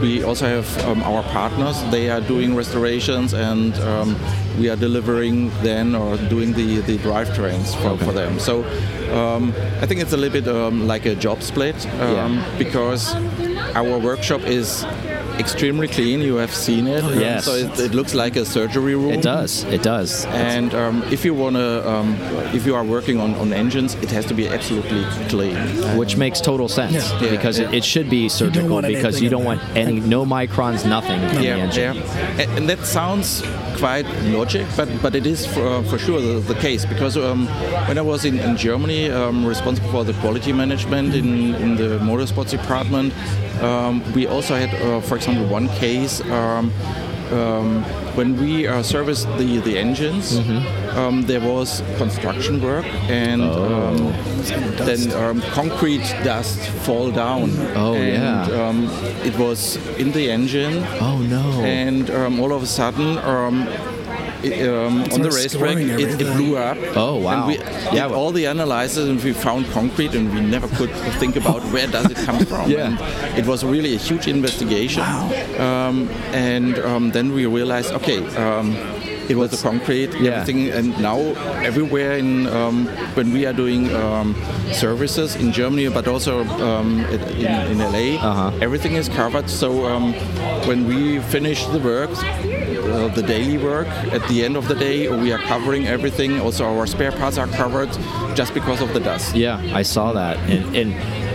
we 0.00 0.22
also 0.22 0.46
have 0.46 0.66
um, 0.86 1.02
our 1.02 1.22
partners. 1.32 1.82
They 1.90 2.10
are 2.10 2.20
doing 2.20 2.54
restorations, 2.54 3.32
and 3.34 3.74
um, 3.80 4.16
we 4.58 4.68
are 4.70 4.76
delivering 4.76 5.50
then 5.62 5.94
or 5.94 6.16
doing 6.28 6.52
the 6.52 6.80
the 6.82 6.98
drivetrains 6.98 7.74
for, 7.82 7.96
for 8.04 8.12
them. 8.12 8.38
So 8.38 8.64
um, 9.12 9.52
I 9.82 9.86
think 9.86 10.00
it's 10.00 10.12
a 10.12 10.16
little 10.16 10.40
bit 10.40 10.48
um, 10.48 10.86
like 10.86 11.06
a 11.06 11.14
job 11.14 11.42
split 11.42 11.76
um, 12.00 12.34
Yeah. 12.36 12.58
because 12.58 13.14
our 13.74 13.98
workshop 13.98 14.42
is 14.42 14.84
extremely 15.40 15.88
clean. 15.88 16.20
You 16.20 16.36
have 16.36 16.54
seen 16.54 16.86
it. 16.86 17.02
Um, 17.04 17.18
Yes. 17.20 17.44
So 17.44 17.54
it, 17.54 17.78
it 17.80 17.92
looks 17.94 18.14
like 18.14 18.36
a 18.36 18.44
surgery 18.44 18.94
room. 18.94 19.12
It 19.12 19.22
does. 19.22 19.64
It 19.64 19.82
does. 19.82 20.24
And 20.26 20.74
um, 20.74 21.02
if 21.10 21.24
you 21.24 21.34
wanna, 21.34 21.68
um, 21.92 22.08
if 22.54 22.64
you 22.66 22.74
are 22.74 22.84
working 22.84 23.18
on, 23.20 23.34
on 23.42 23.52
engines, 23.52 23.94
it 24.04 24.10
has 24.10 24.24
to 24.26 24.34
be 24.34 24.46
absolutely 24.48 25.04
clean. 25.28 25.56
which 25.98 26.16
makes 26.16 26.40
total 26.40 26.68
sense 26.68 26.94
Yeah, 26.94 27.30
because 27.30 27.58
yeah. 27.58 27.68
It, 27.68 27.74
it 27.80 27.84
should 27.84 28.08
be 28.08 28.28
surgical 28.28 28.68
want 28.70 28.86
because 28.86 29.20
you 29.22 29.28
don't 29.34 29.44
want 29.44 29.60
any 29.74 30.00
no 30.00 30.24
microns, 30.24 30.84
nothing 30.96 31.20
in 31.22 31.34
the 31.36 31.42
yeah, 31.44 31.64
engine. 31.64 31.96
yeah. 31.96 32.40
And, 32.40 32.50
and 32.58 32.64
that 32.70 32.80
sounds 32.86 33.42
quite 33.82 34.06
logic, 34.38 34.66
but 34.76 34.88
but 35.02 35.14
it 35.14 35.26
is 35.26 35.46
for, 35.54 35.82
for 35.90 35.98
sure 35.98 36.20
the, 36.20 36.34
the 36.54 36.58
case 36.60 36.84
because 36.94 37.16
um, 37.16 37.46
when 37.88 37.96
I 37.98 38.02
was 38.12 38.24
in, 38.24 38.38
in 38.38 38.56
Germany, 38.56 39.10
um, 39.10 39.44
responsible 39.46 39.90
for 39.90 40.04
the 40.04 40.12
quality 40.22 40.52
management 40.52 41.14
in, 41.14 41.54
in 41.64 41.70
the 41.76 41.98
motorsports 42.10 42.50
department, 42.50 43.12
um, 43.62 44.02
we 44.14 44.26
also 44.26 44.54
had, 44.54 44.70
uh, 44.82 45.00
for 45.08 45.16
example, 45.16 45.29
one 45.48 45.68
case. 45.68 46.20
Um, 46.22 46.72
um, 47.32 47.84
when 48.16 48.36
we 48.40 48.66
uh, 48.66 48.82
serviced 48.82 49.28
the, 49.38 49.58
the 49.58 49.78
engines, 49.78 50.38
Mm-hmm. 50.40 50.98
um, 50.98 51.22
there 51.22 51.40
was 51.40 51.80
construction 51.96 52.60
work 52.60 52.84
and 53.08 53.40
Oh. 53.42 53.94
um, 53.94 53.96
then 54.86 55.12
um, 55.12 55.40
concrete 55.54 56.02
dust 56.24 56.58
fall 56.84 57.12
down. 57.12 57.50
Oh, 57.76 57.94
and, 57.94 58.48
yeah. 58.50 58.68
Um, 58.68 58.88
it 59.24 59.38
was 59.38 59.76
in 59.96 60.10
the 60.10 60.28
engine 60.28 60.82
Oh 61.00 61.18
no. 61.18 61.62
and 61.62 62.10
um, 62.10 62.40
all 62.40 62.52
of 62.52 62.62
a 62.64 62.66
sudden 62.66 63.18
um, 63.18 63.68
it, 64.42 64.68
um, 64.68 65.02
on 65.14 65.20
the 65.22 65.30
started 65.30 65.34
racetrack 65.34 65.76
it, 65.76 66.20
it 66.20 66.36
blew 66.36 66.56
up 66.56 66.76
Oh, 66.96 67.16
wow. 67.16 67.32
and 67.32 67.46
we 67.48 67.54
Yeah, 67.58 67.90
did 67.90 68.10
well- 68.10 68.14
all 68.14 68.32
the 68.32 68.44
analysis 68.46 69.08
and 69.08 69.22
we 69.22 69.32
found 69.32 69.66
concrete 69.70 70.14
and 70.14 70.32
we 70.34 70.40
never 70.40 70.68
could 70.76 70.90
think 71.20 71.36
about 71.36 71.62
where 71.72 71.86
does 71.86 72.06
it 72.10 72.16
come 72.18 72.38
from 72.46 72.70
Yeah. 72.76 72.86
and 72.86 73.38
it 73.38 73.46
was 73.46 73.64
really 73.64 73.94
a 73.94 73.98
huge 73.98 74.26
investigation 74.28 75.02
um, 75.58 76.08
and 76.32 76.78
um, 76.78 77.10
then 77.10 77.32
we 77.32 77.46
realized 77.46 77.92
okay 77.92 78.18
um, 78.36 78.76
it 79.28 79.36
was 79.36 79.50
the 79.52 79.56
concrete, 79.68 80.12
Yeah. 80.18 80.30
everything, 80.42 80.70
and 80.70 80.88
now 81.00 81.18
everywhere 81.62 82.14
in 82.16 82.48
um, 82.48 82.86
when 83.14 83.32
we 83.32 83.46
are 83.46 83.52
doing 83.52 83.94
um, 83.94 84.34
services 84.72 85.36
in 85.36 85.52
Germany, 85.52 85.88
but 85.88 86.08
also 86.08 86.42
um, 86.66 87.04
in, 87.38 87.46
in 87.70 87.78
LA, 87.78 88.18
Uh-huh. 88.18 88.50
everything 88.60 88.96
is 88.96 89.08
covered. 89.08 89.48
So 89.48 89.86
um, 89.86 90.14
when 90.66 90.88
we 90.88 91.20
finish 91.30 91.64
the 91.66 91.78
work, 91.78 92.10
uh, 92.80 93.08
the 93.08 93.22
daily 93.22 93.58
work, 93.58 93.86
at 93.88 94.26
the 94.28 94.44
end 94.44 94.56
of 94.56 94.68
the 94.68 94.74
day, 94.74 95.08
we 95.08 95.32
are 95.32 95.38
covering 95.38 95.86
everything. 95.86 96.40
Also, 96.40 96.64
our 96.64 96.86
spare 96.86 97.12
parts 97.12 97.38
are 97.38 97.46
covered 97.48 97.90
just 98.34 98.54
because 98.54 98.80
of 98.80 98.92
the 98.94 99.00
dust. 99.00 99.34
Yeah, 99.34 99.60
I 99.74 99.82
saw 99.82 100.12
that, 100.12 100.36
and 100.50 100.76
and 100.76 100.92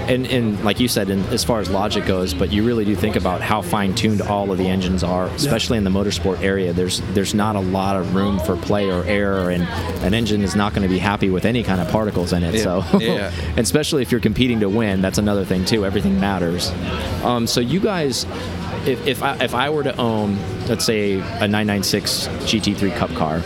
and, 0.09 0.27
and 0.27 0.63
like 0.63 0.79
you 0.79 0.87
said, 0.87 1.09
in, 1.09 1.21
as 1.25 1.43
far 1.43 1.59
as 1.59 1.69
logic 1.69 2.05
goes, 2.05 2.33
but 2.35 2.51
you 2.51 2.63
really 2.63 2.85
do 2.85 2.95
think 2.95 3.15
about 3.15 3.41
how 3.41 3.63
fine-tuned 3.63 4.21
all 4.21 4.51
of 4.51 4.59
the 4.59 4.67
engines 4.67 5.03
are, 5.03 5.25
especially 5.29 5.79
in 5.79 5.83
the 5.83 5.89
motorsport 5.89 6.41
area. 6.41 6.73
There's 6.73 7.01
there's 7.13 7.33
not 7.33 7.55
a 7.55 7.59
lot 7.59 7.95
of 7.95 8.13
room 8.13 8.39
for 8.39 8.55
play 8.55 8.91
or 8.91 9.03
error, 9.05 9.49
and 9.49 9.63
an 10.03 10.13
engine 10.13 10.41
is 10.41 10.55
not 10.55 10.73
going 10.73 10.83
to 10.83 10.89
be 10.93 10.99
happy 10.99 11.29
with 11.29 11.43
any 11.45 11.63
kind 11.63 11.81
of 11.81 11.89
particles 11.89 12.33
in 12.33 12.43
it. 12.43 12.53
Yeah, 12.55 12.61
So, 12.61 12.99
yeah. 12.99 13.31
and 13.49 13.59
especially 13.59 14.03
if 14.03 14.11
you're 14.11 14.21
competing 14.21 14.59
to 14.59 14.69
win, 14.69 15.01
that's 15.01 15.17
another 15.17 15.43
thing 15.43 15.65
too. 15.65 15.85
Everything 15.85 16.19
matters. 16.19 16.69
Um, 17.23 17.47
so 17.47 17.59
you 17.59 17.79
guys. 17.79 18.25
If, 18.87 19.07
if, 19.07 19.23
I, 19.23 19.35
if 19.43 19.55
I 19.55 19.69
were 19.69 19.83
to 19.83 19.95
own, 19.97 20.37
let's 20.67 20.85
say, 20.85 21.13
a 21.13 21.47
996 21.47 22.27
GT3 22.27 22.95
Cup 22.95 23.09
car, 23.11 23.41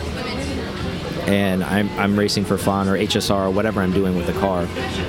and 1.26 1.62
I'm, 1.62 1.88
I'm 1.98 2.18
racing 2.18 2.44
for 2.44 2.58
fun 2.58 2.88
or 2.88 2.96
HSR 2.96 3.46
or 3.46 3.50
whatever 3.50 3.80
I'm 3.80 3.92
doing 3.92 4.16
with 4.16 4.26
the 4.26 4.32
car, 4.34 4.66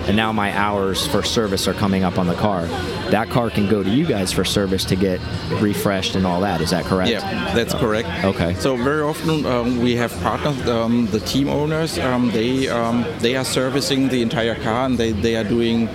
and 0.08 0.16
now 0.16 0.32
my 0.32 0.56
hours 0.56 1.08
for 1.08 1.24
service 1.24 1.68
are 1.68 1.74
coming 1.74 2.04
up 2.04 2.18
on 2.18 2.28
the 2.28 2.36
car, 2.36 2.66
that 3.10 3.30
car 3.30 3.50
can 3.50 3.68
go 3.68 3.84
to 3.84 3.90
you 3.90 4.06
guys 4.06 4.32
for 4.32 4.46
service 4.46 4.86
to 4.86 4.96
get 4.96 5.20
refreshed 5.60 6.16
and 6.16 6.26
all 6.26 6.42
that. 6.42 6.62
Is 6.62 6.70
that 6.70 6.86
correct? 6.86 7.10
Yeah, 7.10 7.54
that's 7.54 7.74
correct. 7.74 8.08
Okay. 8.24 8.54
So 8.56 8.76
very 8.78 9.02
often 9.02 9.46
um, 9.46 9.80
we 9.80 9.96
have 9.96 10.14
partners, 10.22 10.68
um, 10.68 11.08
the 11.08 11.20
team 11.22 11.50
owners. 11.50 11.98
Um, 11.98 12.30
they 12.32 12.70
um, 12.70 13.06
they 13.20 13.36
are 13.36 13.46
servicing 13.46 14.08
the 14.08 14.22
entire 14.22 14.56
car 14.56 14.86
and 14.86 14.98
they, 14.98 15.12
they 15.12 15.36
are 15.36 15.44
doing 15.44 15.90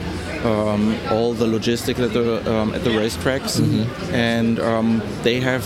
um, 0.46 0.96
all 1.10 1.32
the 1.34 1.46
logistics 1.46 2.00
at 2.00 2.12
the 2.12 2.26
um, 2.52 2.74
at 2.74 2.84
the 2.84 2.90
racetracks, 2.90 3.60
and 4.12 4.58
um, 4.60 5.02
they 5.22 5.40
have 5.40 5.64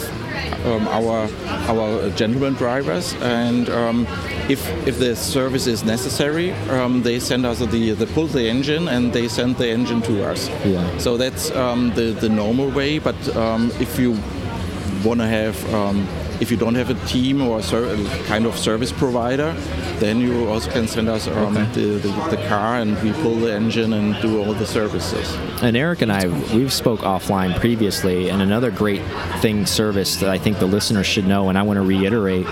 um, 0.67 0.89
our 0.89 1.29
our 1.69 2.11
gentleman 2.11 2.55
drivers 2.55 3.15
and. 3.23 3.69
Um, 3.69 4.07
if, 4.51 4.69
if 4.85 4.99
the 4.99 5.15
service 5.15 5.69
is 5.69 5.85
necessary, 5.85 6.51
um, 6.71 7.03
they 7.03 7.21
send 7.21 7.47
us 7.47 7.61
the 7.61 7.93
they 7.93 8.07
pull 8.07 8.27
the 8.27 8.49
engine 8.49 8.89
and 8.89 9.13
they 9.13 9.29
send 9.29 9.57
the 9.59 9.69
engine 9.69 10.03
to 10.03 10.25
us. 10.25 10.49
Yeah. 10.65 10.99
So 10.99 11.17
that's 11.17 11.53
um, 11.53 11.93
the 11.95 12.11
the 12.11 12.29
normal 12.29 12.69
way. 12.71 12.99
But 12.99 13.37
um, 13.37 13.71
if 13.79 13.99
you 13.99 14.19
want 15.05 15.21
to 15.21 15.27
have 15.27 15.75
um, 15.75 16.09
if 16.41 16.51
you 16.51 16.57
don't 16.57 16.75
have 16.75 16.91
a 16.91 17.07
team 17.07 17.43
or 17.43 17.59
a 17.59 17.63
ser- 17.63 17.97
kind 18.27 18.47
of 18.47 18.57
service 18.57 18.93
provider, 18.93 19.53
then 19.99 20.21
you 20.21 20.49
also 20.49 20.71
can 20.71 20.89
send 20.89 21.09
us 21.09 21.27
um, 21.29 21.55
the, 21.75 22.01
the, 22.03 22.37
the 22.37 22.45
car 22.49 22.77
and 22.77 23.01
we 23.03 23.13
pull 23.23 23.37
the 23.37 23.53
engine 23.53 23.93
and 23.93 24.21
do 24.23 24.43
all 24.43 24.55
the 24.55 24.67
services. 24.67 25.35
And 25.63 25.77
Eric 25.77 26.01
and 26.03 26.11
I, 26.11 26.27
we've 26.55 26.73
spoke 26.73 27.01
offline 27.01 27.59
previously, 27.61 28.31
and 28.31 28.41
another 28.41 28.71
great 28.71 29.03
thing 29.41 29.67
service 29.67 30.17
that 30.17 30.31
I 30.31 30.39
think 30.39 30.59
the 30.59 30.67
listeners 30.67 31.07
should 31.07 31.27
know, 31.27 31.49
and 31.51 31.59
I 31.59 31.63
want 31.63 31.77
to 31.77 31.83
reiterate 31.83 32.47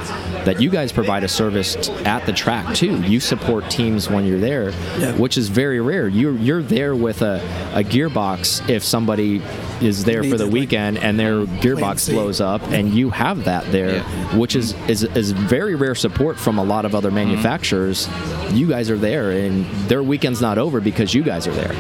that 0.45 0.61
you 0.61 0.69
guys 0.71 0.93
provide 0.93 1.25
a 1.25 1.29
service 1.29 1.75
t- 1.75 1.93
at 2.05 2.27
the 2.27 2.33
track 2.33 2.75
too. 2.75 3.01
You 3.03 3.21
support 3.21 3.71
teams 3.71 4.11
when 4.11 4.27
you're 4.27 4.39
there, 4.41 4.71
Yeah. 4.99 5.13
which 5.17 5.39
is 5.39 5.49
very 5.49 5.81
rare. 5.81 6.09
You're 6.09 6.37
you're 6.37 6.63
there 6.63 6.95
with 6.95 7.23
a, 7.23 7.37
a 7.75 7.83
gearbox 7.83 8.69
if 8.69 8.85
somebody 8.85 9.43
is 9.81 10.05
there 10.05 10.23
for 10.25 10.37
the 10.37 10.45
it, 10.45 10.47
like, 10.47 10.53
weekend 10.53 10.99
and 10.99 11.19
their 11.19 11.45
gearbox 11.47 12.11
blows 12.11 12.41
up, 12.41 12.61
and 12.71 12.93
you 12.93 13.11
have 13.11 13.45
that 13.45 13.65
there, 13.73 13.78
Yeah. 13.87 14.37
which 14.37 14.57
is, 14.57 14.75
is 14.89 15.05
is 15.05 15.31
very 15.33 15.75
rare 15.75 15.95
support 15.95 16.39
from 16.39 16.59
a 16.59 16.65
lot 16.65 16.85
of 16.85 16.95
other 16.95 17.11
manufacturers. 17.11 18.09
You 18.53 18.67
guys 18.69 18.91
are 18.91 18.99
there, 18.99 19.31
and 19.31 19.65
their 19.89 20.03
weekend's 20.03 20.41
not 20.41 20.59
over 20.59 20.81
because 20.81 21.15
you 21.15 21.23
guys 21.23 21.47
are 21.47 21.55
there. 21.55 21.75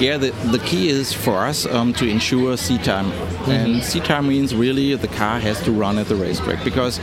Yeah, 0.00 0.16
the, 0.16 0.30
the 0.52 0.60
key 0.60 0.88
is 0.88 1.12
for 1.12 1.38
us 1.38 1.66
um, 1.66 1.92
to 1.94 2.08
ensure 2.08 2.56
seat 2.56 2.84
time. 2.84 3.10
And 3.48 3.82
seat 3.82 4.04
time 4.04 4.28
means 4.28 4.54
really 4.54 4.94
the 4.94 5.08
car 5.08 5.40
has 5.40 5.60
to 5.62 5.72
run 5.72 5.98
at 5.98 6.06
the 6.06 6.14
racetrack 6.14 6.62
because 6.62 7.00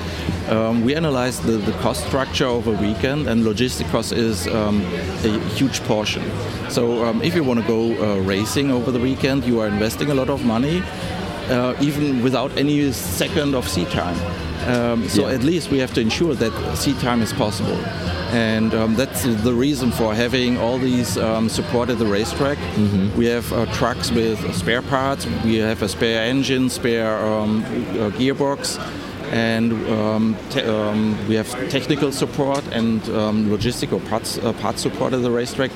um, 0.50 0.82
we 0.86 0.96
analyze 0.96 1.40
the, 1.42 1.54
the 1.58 1.74
cost 1.80 2.06
structure 2.08 2.48
of 2.48 2.68
a 2.68 2.72
weekend 2.72 3.28
and 3.28 3.44
logistic 3.44 3.90
cost 3.92 4.14
is 4.14 4.48
um, 4.48 4.82
a 5.26 5.40
huge 5.56 5.82
portion. 5.82 6.24
So 6.70 7.04
um, 7.06 7.22
if 7.22 7.36
you 7.36 7.44
want 7.44 7.60
to 7.60 7.68
go 7.68 7.82
uh, 7.96 8.22
racing 8.22 8.72
over 8.72 8.92
the 8.92 9.00
weekend, 9.00 9.44
you 9.44 9.60
are 9.60 9.68
investing 9.68 10.10
a 10.10 10.14
lot 10.14 10.30
of 10.30 10.46
money, 10.46 10.82
uh, 11.50 11.74
even 11.82 12.22
without 12.24 12.52
any 12.58 12.92
second 12.92 13.56
of 13.56 13.68
sea 13.68 13.86
time. 13.86 14.18
Um, 14.68 15.08
so 15.10 15.28
Yeah. 15.28 15.36
at 15.36 15.44
least 15.44 15.70
we 15.70 15.78
have 15.80 15.94
to 15.94 16.02
ensure 16.02 16.34
that 16.36 16.54
sea 16.78 16.94
time 16.94 17.22
is 17.22 17.32
possible. 17.34 17.78
And 18.34 18.74
um, 18.74 18.96
that's 18.96 19.24
the 19.24 19.54
reason 19.54 19.92
for 19.92 20.16
having 20.16 20.58
all 20.58 20.80
these 20.80 21.18
um, 21.18 21.48
support 21.50 21.90
at 21.90 22.00
the 22.00 22.06
racetrack. 22.06 22.58
We 23.16 23.26
have 23.28 23.52
uh, 23.54 23.66
trucks 23.74 24.12
with 24.12 24.40
spare 24.56 24.82
parts, 24.82 25.28
we 25.44 25.58
have 25.58 25.84
a 25.84 25.88
spare 25.88 26.24
engine, 26.24 26.70
spare 26.70 27.18
um, 27.26 27.64
uh, 27.64 28.10
gearbox, 28.18 28.80
and 29.32 29.72
um, 29.90 30.36
te- 30.50 30.62
um, 30.64 31.16
we 31.28 31.36
have 31.36 31.50
technical 31.70 32.12
support 32.12 32.64
and 32.72 33.02
um, 33.10 33.50
logistical 33.50 34.00
parts, 34.10 34.38
uh, 34.40 34.54
parts 34.54 34.82
support 34.82 35.14
at 35.14 35.22
the 35.22 35.32
racetrack. 35.32 35.72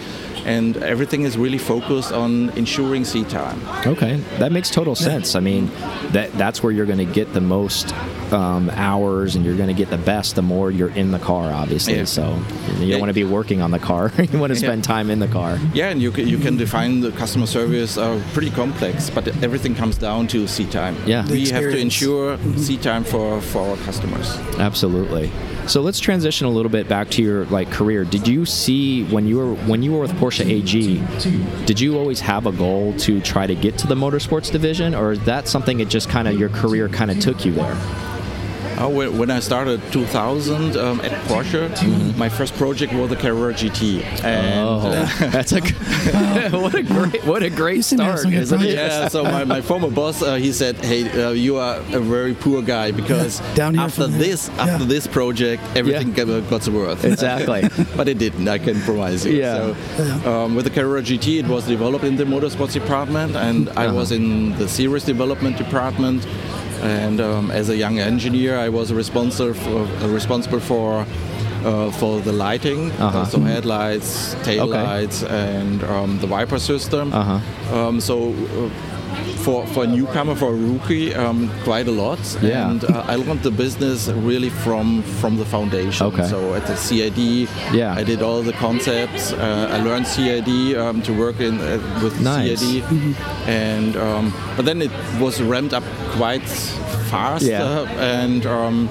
And 0.46 0.78
everything 0.78 1.24
is 1.24 1.38
really 1.38 1.58
focused 1.58 2.12
on 2.12 2.50
ensuring 2.52 3.06
seat 3.06 3.30
time. 3.30 3.62
Okay, 3.86 4.16
that 4.40 4.52
makes 4.52 4.70
total 4.70 4.96
sense. 4.96 5.36
I 5.36 5.40
mean, 5.40 5.68
that 6.12 6.32
that's 6.34 6.64
where 6.64 6.72
you're 6.72 6.86
going 6.86 7.06
to 7.06 7.14
get 7.14 7.34
the 7.34 7.42
most 7.42 7.94
um, 8.34 8.70
hours, 8.72 9.36
and 9.36 9.46
you're 9.46 9.56
going 9.58 9.68
to 9.68 9.74
get 9.74 9.90
the 9.90 9.98
best 9.98 10.36
the 10.36 10.42
more 10.42 10.72
you're 10.72 10.90
in 10.96 11.12
the 11.12 11.20
car. 11.20 11.52
Obviously, 11.52 11.96
Yeah. 11.98 12.06
so 12.06 12.42
you 12.80 12.92
don't 12.92 13.00
want 13.00 13.10
to 13.10 13.14
be 13.14 13.24
working 13.24 13.62
on 13.62 13.72
the 13.72 13.80
car. 13.80 14.12
you 14.32 14.40
want 14.40 14.52
to 14.54 14.60
spend 14.60 14.84
time 14.84 15.10
in 15.10 15.20
the 15.20 15.28
car. 15.28 15.58
Yeah, 15.74 15.90
and 15.90 16.02
you 16.02 16.12
can, 16.12 16.28
you 16.28 16.38
can 16.38 16.58
define 16.58 17.02
the 17.02 17.12
customer 17.12 17.46
service 17.46 17.98
uh, 17.98 18.22
pretty 18.34 18.50
complex, 18.52 19.10
but 19.10 19.28
everything 19.44 19.76
comes 19.76 19.98
down 19.98 20.28
to 20.28 20.48
seat 20.48 20.72
time. 20.72 20.96
Yeah. 21.06 21.24
The 21.24 21.34
we 21.34 21.50
have 21.50 21.64
to 21.64 21.78
ensure 21.78 22.38
seat 22.58 22.82
time 22.82 23.04
for, 23.04 23.42
for 23.42 23.70
our 23.72 23.78
customers. 23.78 24.38
Absolutely. 24.58 25.32
So 25.70 25.82
let's 25.82 26.00
transition 26.00 26.48
a 26.48 26.50
little 26.50 26.72
bit 26.72 26.88
back 26.90 27.10
to 27.12 27.22
your 27.22 27.46
like 27.46 27.70
career. 27.70 28.04
Did 28.04 28.28
you 28.28 28.44
see 28.44 29.04
when 29.04 29.28
you 29.28 29.38
were 29.38 29.54
when 29.54 29.84
you 29.84 29.92
were 29.92 30.00
with 30.00 30.12
Porsche 30.14 30.44
AG? 30.44 31.66
Did 31.68 31.80
you 31.80 31.96
always 31.96 32.20
have 32.22 32.48
a 32.48 32.52
goal 32.52 32.98
to 32.98 33.22
try 33.22 33.46
to 33.46 33.54
get 33.54 33.78
to 33.78 33.86
the 33.86 33.94
motorsports 33.94 34.52
division, 34.52 34.96
or 34.96 35.12
is 35.12 35.24
that 35.26 35.48
something 35.48 35.80
it 35.80 35.88
just 35.88 36.10
kind 36.10 36.28
of 36.28 36.40
your 36.40 36.50
career 36.50 36.90
kind 36.90 37.12
of 37.12 37.20
took 37.20 37.46
you 37.46 37.52
there? 37.52 38.09
Oh, 38.82 38.88
when 38.88 39.18
when 39.18 39.30
I 39.30 39.42
started 39.42 39.82
2000 39.92 40.78
um, 40.78 41.02
at 41.02 41.12
Porsche, 41.28 42.16
my 42.18 42.30
first 42.30 42.54
project 42.56 42.94
was 42.94 43.10
the 43.10 43.18
Carrera 43.18 43.54
GT, 43.54 44.02
and 44.24 44.58
Oh, 44.58 44.90
that's 45.32 45.52
a 45.52 45.60
what 46.58 46.74
a 46.76 46.84
great 46.84 47.26
what 47.26 47.44
a 47.44 47.50
great 47.50 47.84
seem 47.84 48.00
to 48.00 48.06
have 48.06 48.20
start, 48.20 48.34
isn't 48.34 48.62
it? 48.62 48.76
yeah, 48.76 49.10
so 49.10 49.24
my, 49.24 49.44
my 49.44 49.60
former 49.62 49.90
boss, 49.92 50.22
uh, 50.22 50.36
he 50.36 50.54
said, 50.54 50.78
"Hey, 50.78 51.02
uh, 51.22 51.32
you 51.32 51.58
are 51.58 51.76
a 51.92 52.00
very 52.00 52.34
poor 52.34 52.62
guy 52.62 52.92
because 52.92 53.42
down 53.54 53.74
here 53.74 53.84
after 53.84 54.04
from 54.04 54.12
here. 54.14 54.20
this, 54.28 54.48
after 54.58 54.84
Yeah. 54.86 54.90
this 54.96 55.08
project, 55.08 55.62
everything 55.76 56.14
got, 56.14 56.28
got 56.50 56.66
worth." 56.70 57.04
Exactly. 57.04 57.68
but 57.98 58.08
it 58.08 58.18
didn't. 58.18 58.48
I 58.48 58.60
can 58.60 58.80
promise 58.82 59.26
you. 59.26 59.34
Yeah. 59.34 59.76
So, 59.98 60.32
um, 60.32 60.56
with 60.56 60.64
the 60.64 60.72
Carrera 60.72 61.02
GT, 61.02 61.40
it 61.40 61.48
was 61.48 61.68
developed 61.68 62.06
in 62.06 62.16
the 62.16 62.24
motorsports 62.24 62.74
department, 62.74 63.36
and 63.36 63.68
I 63.76 63.88
Uh-huh. 63.88 63.96
was 64.00 64.12
in 64.14 64.56
the 64.58 64.68
series 64.70 65.04
development 65.04 65.58
department. 65.58 66.26
And 66.82 67.20
um, 67.22 67.52
as 67.52 67.70
a 67.70 67.76
young 67.76 68.00
engineer, 68.00 68.58
I 68.58 68.70
was 68.70 68.92
responsible 68.94 69.54
for, 69.54 69.80
uh, 70.04 70.08
responsible 70.08 70.60
for 70.60 71.06
uh, 71.66 71.92
for 71.92 72.22
the 72.22 72.32
lighting, 72.32 72.90
Uh-huh. 72.92 73.26
so 73.26 73.40
headlights, 73.42 74.34
tail 74.44 74.64
Okay. 74.70 74.82
lights, 74.82 75.24
and 75.24 75.84
um, 75.84 76.18
the 76.20 76.28
wiper 76.28 76.58
system. 76.60 77.12
Uh-huh. 77.14 77.76
Um, 77.88 78.00
so. 78.00 78.34
Uh, 78.34 78.70
for, 79.50 79.66
for 79.74 79.84
a 79.84 79.88
newcomer, 79.88 80.36
for 80.36 80.50
a 80.54 80.56
rookie, 80.56 81.16
um, 81.16 81.50
quite 81.64 81.88
a 81.88 81.92
lot. 81.92 82.20
Yeah. 82.42 82.70
And 82.70 82.84
uh, 82.84 83.04
I 83.14 83.16
learned 83.16 83.42
the 83.42 83.52
business 83.52 84.08
really 84.30 84.50
from 84.50 85.02
from 85.22 85.38
the 85.38 85.46
foundation. 85.46 86.06
Okay. 86.08 86.28
So 86.28 86.54
at 86.54 86.66
the 86.68 86.76
CID, 86.76 87.18
Yeah. 87.74 88.00
I 88.02 88.04
did 88.04 88.22
all 88.22 88.42
the 88.44 88.54
concepts. 88.54 89.32
Uh, 89.34 89.76
I 89.76 89.78
learned 89.84 90.06
CID 90.08 90.78
um, 90.78 91.02
to 91.02 91.12
work 91.14 91.40
in 91.40 91.56
uh, 91.60 91.80
with 92.04 92.16
Nice. 92.22 92.60
CID, 92.60 92.84
and 93.48 93.96
um, 93.98 94.34
but 94.56 94.66
then 94.66 94.82
it 94.82 94.92
was 95.20 95.42
ramped 95.42 95.74
up 95.74 95.84
quite 96.18 96.48
fast. 97.12 97.44
Yeah. 97.46 97.64
uh, 97.64 97.86
and 98.20 98.46
um, 98.46 98.88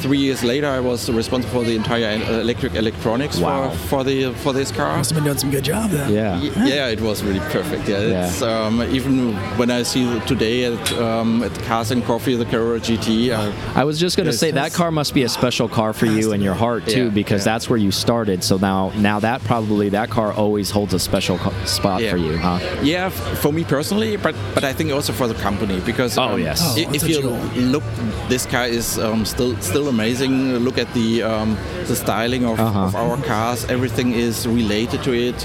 three 0.00 0.18
years 0.18 0.42
later, 0.42 0.66
I 0.68 0.80
was 0.80 1.10
responsible 1.10 1.60
for 1.60 1.64
the 1.64 1.76
entire 1.76 2.06
uh, 2.24 2.40
electric 2.40 2.74
electronics 2.74 3.38
Wow. 3.38 3.70
for, 3.70 3.76
for 3.88 4.04
the 4.04 4.32
for 4.42 4.52
this 4.52 4.70
car. 4.72 4.96
Must 4.96 5.10
have 5.10 5.16
been 5.18 5.24
doing 5.24 5.38
some 5.38 5.50
good 5.50 5.64
job 5.64 5.90
then. 5.90 6.12
Yeah. 6.12 6.40
Y- 6.40 6.68
Yeah, 6.68 6.88
it 6.88 7.00
was 7.00 7.22
really 7.22 7.40
perfect. 7.50 7.88
Yeah, 7.88 8.00
Yeah. 8.00 8.26
It's, 8.28 8.42
um, 8.42 8.82
even 8.98 9.34
when 9.58 9.70
I 9.70 9.82
see 9.84 10.04
today 10.26 10.64
at 10.64 10.92
um, 10.98 11.42
at 11.42 11.52
Cars 11.64 11.90
and 11.90 12.04
Coffee, 12.04 12.34
the 12.36 12.44
Carrera 12.46 12.80
GT. 12.80 13.30
Uh, 13.30 13.52
I 13.78 13.84
was 13.84 13.98
just 14.00 14.16
going 14.16 14.26
to 14.26 14.32
say 14.32 14.50
that 14.52 14.72
car 14.72 14.90
must 14.90 15.12
be 15.14 15.22
a 15.24 15.28
special 15.28 15.68
car 15.68 15.92
for 15.92 16.06
you 16.06 16.32
in 16.32 16.40
your 16.40 16.54
heart 16.54 16.86
too, 16.86 17.04
Yeah, 17.04 17.10
because 17.20 17.40
yeah. 17.42 17.52
that's 17.52 17.68
where 17.70 17.78
you 17.78 17.90
started. 17.90 18.42
So 18.44 18.56
now, 18.58 18.90
now 18.96 19.20
that 19.20 19.42
probably 19.44 19.88
that 19.90 20.10
car 20.10 20.32
always 20.32 20.70
holds 20.70 20.94
a 20.94 20.98
special 20.98 21.38
co- 21.38 21.52
spot 21.64 22.02
Yeah. 22.02 22.10
for 22.12 22.16
you, 22.16 22.36
huh? 22.38 22.58
Yeah, 22.82 23.06
f- 23.06 23.38
for 23.42 23.52
me 23.52 23.64
personally, 23.64 24.16
but 24.16 24.34
but 24.54 24.64
I 24.64 24.72
think 24.72 24.92
also 24.92 25.12
for 25.12 25.26
the 25.28 25.34
company 25.42 25.80
because 25.80 26.16
Oh, 26.18 26.34
um, 26.34 26.40
yes. 26.40 26.60
Oh, 26.62 26.94
if 26.94 27.02
you 27.08 27.20
you 27.54 27.66
look, 27.74 27.84
this 28.28 28.46
car 28.46 28.66
is 28.66 28.98
um, 28.98 29.24
still 29.24 29.54
still 29.60 29.88
amazing. 29.90 30.34
Look 30.66 30.78
at 30.78 30.88
the 30.94 31.22
um, 31.22 31.56
the 31.86 31.94
styling 31.96 32.44
of, 32.46 32.58
Uh-huh. 32.58 32.86
of 32.86 32.94
our 32.96 33.16
cars. 33.26 33.64
Everything 33.68 34.12
is 34.14 34.46
related 34.46 35.02
to 35.04 35.12
it. 35.12 35.38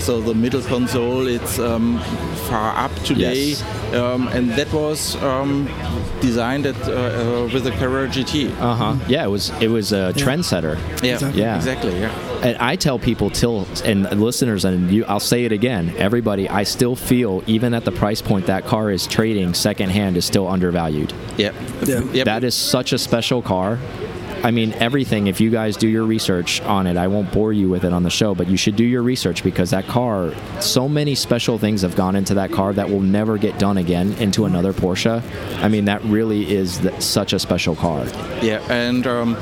So 0.00 0.20
the 0.20 0.34
middle 0.34 0.62
console, 0.62 1.26
it's 1.36 1.58
um, 1.58 1.98
far 2.50 2.70
up 2.84 2.92
today, 3.04 3.54
Yes. 3.54 3.62
um, 3.94 4.28
and 4.36 4.50
that 4.58 4.70
was 4.72 5.16
um, 5.22 5.68
designed 6.20 6.66
at, 6.66 6.76
uh, 6.88 6.92
uh, 6.92 7.48
with 7.54 7.64
the 7.64 7.70
Carrera 7.80 8.08
GT. 8.08 8.50
Uh 8.60 8.74
huh. 8.74 8.94
Yeah, 9.08 9.24
it 9.24 9.30
was 9.30 9.50
it 9.60 9.68
was 9.70 9.92
a 9.92 10.12
trendsetter. 10.22 10.76
Yeah, 11.02 11.14
Exactly. 11.14 11.40
Yeah. 11.42 11.56
exactly. 11.56 11.94
Yeah. 12.00 12.12
And 12.42 12.56
I 12.58 12.76
tell 12.76 12.98
people 12.98 13.30
till 13.30 13.66
and 13.84 14.20
listeners 14.20 14.64
and 14.64 14.90
you 14.90 15.04
I'll 15.04 15.20
say 15.20 15.44
it 15.44 15.52
again, 15.52 15.94
everybody, 15.96 16.48
I 16.48 16.64
still 16.64 16.96
feel 16.96 17.42
even 17.46 17.72
at 17.74 17.84
the 17.84 17.92
price 17.92 18.20
point 18.20 18.46
that 18.46 18.64
car 18.64 18.90
is 18.90 19.06
trading 19.06 19.54
secondhand 19.54 20.16
is 20.16 20.24
still 20.24 20.48
undervalued. 20.48 21.12
Yeah. 21.36 21.52
Yeah. 21.84 22.00
Yep. 22.00 22.24
That 22.24 22.44
is 22.44 22.54
such 22.54 22.92
a 22.92 22.98
special 22.98 23.42
car. 23.42 23.78
I 24.44 24.50
mean, 24.50 24.72
everything, 24.74 25.28
if 25.28 25.40
you 25.40 25.50
guys 25.50 25.76
do 25.76 25.86
your 25.86 26.04
research 26.04 26.60
on 26.62 26.88
it, 26.88 26.96
I 26.96 27.06
won't 27.06 27.30
bore 27.32 27.52
you 27.52 27.68
with 27.68 27.84
it 27.84 27.92
on 27.92 28.02
the 28.02 28.10
show, 28.10 28.34
but 28.34 28.48
you 28.48 28.56
should 28.56 28.74
do 28.74 28.84
your 28.84 29.02
research 29.02 29.44
because 29.44 29.70
that 29.70 29.86
car, 29.86 30.32
so 30.60 30.88
many 30.88 31.14
special 31.14 31.58
things 31.58 31.82
have 31.82 31.94
gone 31.94 32.16
into 32.16 32.34
that 32.34 32.50
car 32.50 32.72
that 32.72 32.90
will 32.90 33.00
never 33.00 33.38
get 33.38 33.60
done 33.60 33.78
again 33.78 34.14
into 34.14 34.44
another 34.44 34.72
Porsche. 34.72 35.22
I 35.62 35.68
mean, 35.68 35.84
that 35.84 36.02
really 36.04 36.52
is 36.52 36.78
th- 36.78 37.00
such 37.00 37.32
a 37.32 37.38
special 37.38 37.76
car. 37.76 38.04
Yeah, 38.42 38.60
and 38.68 39.06
um, 39.06 39.36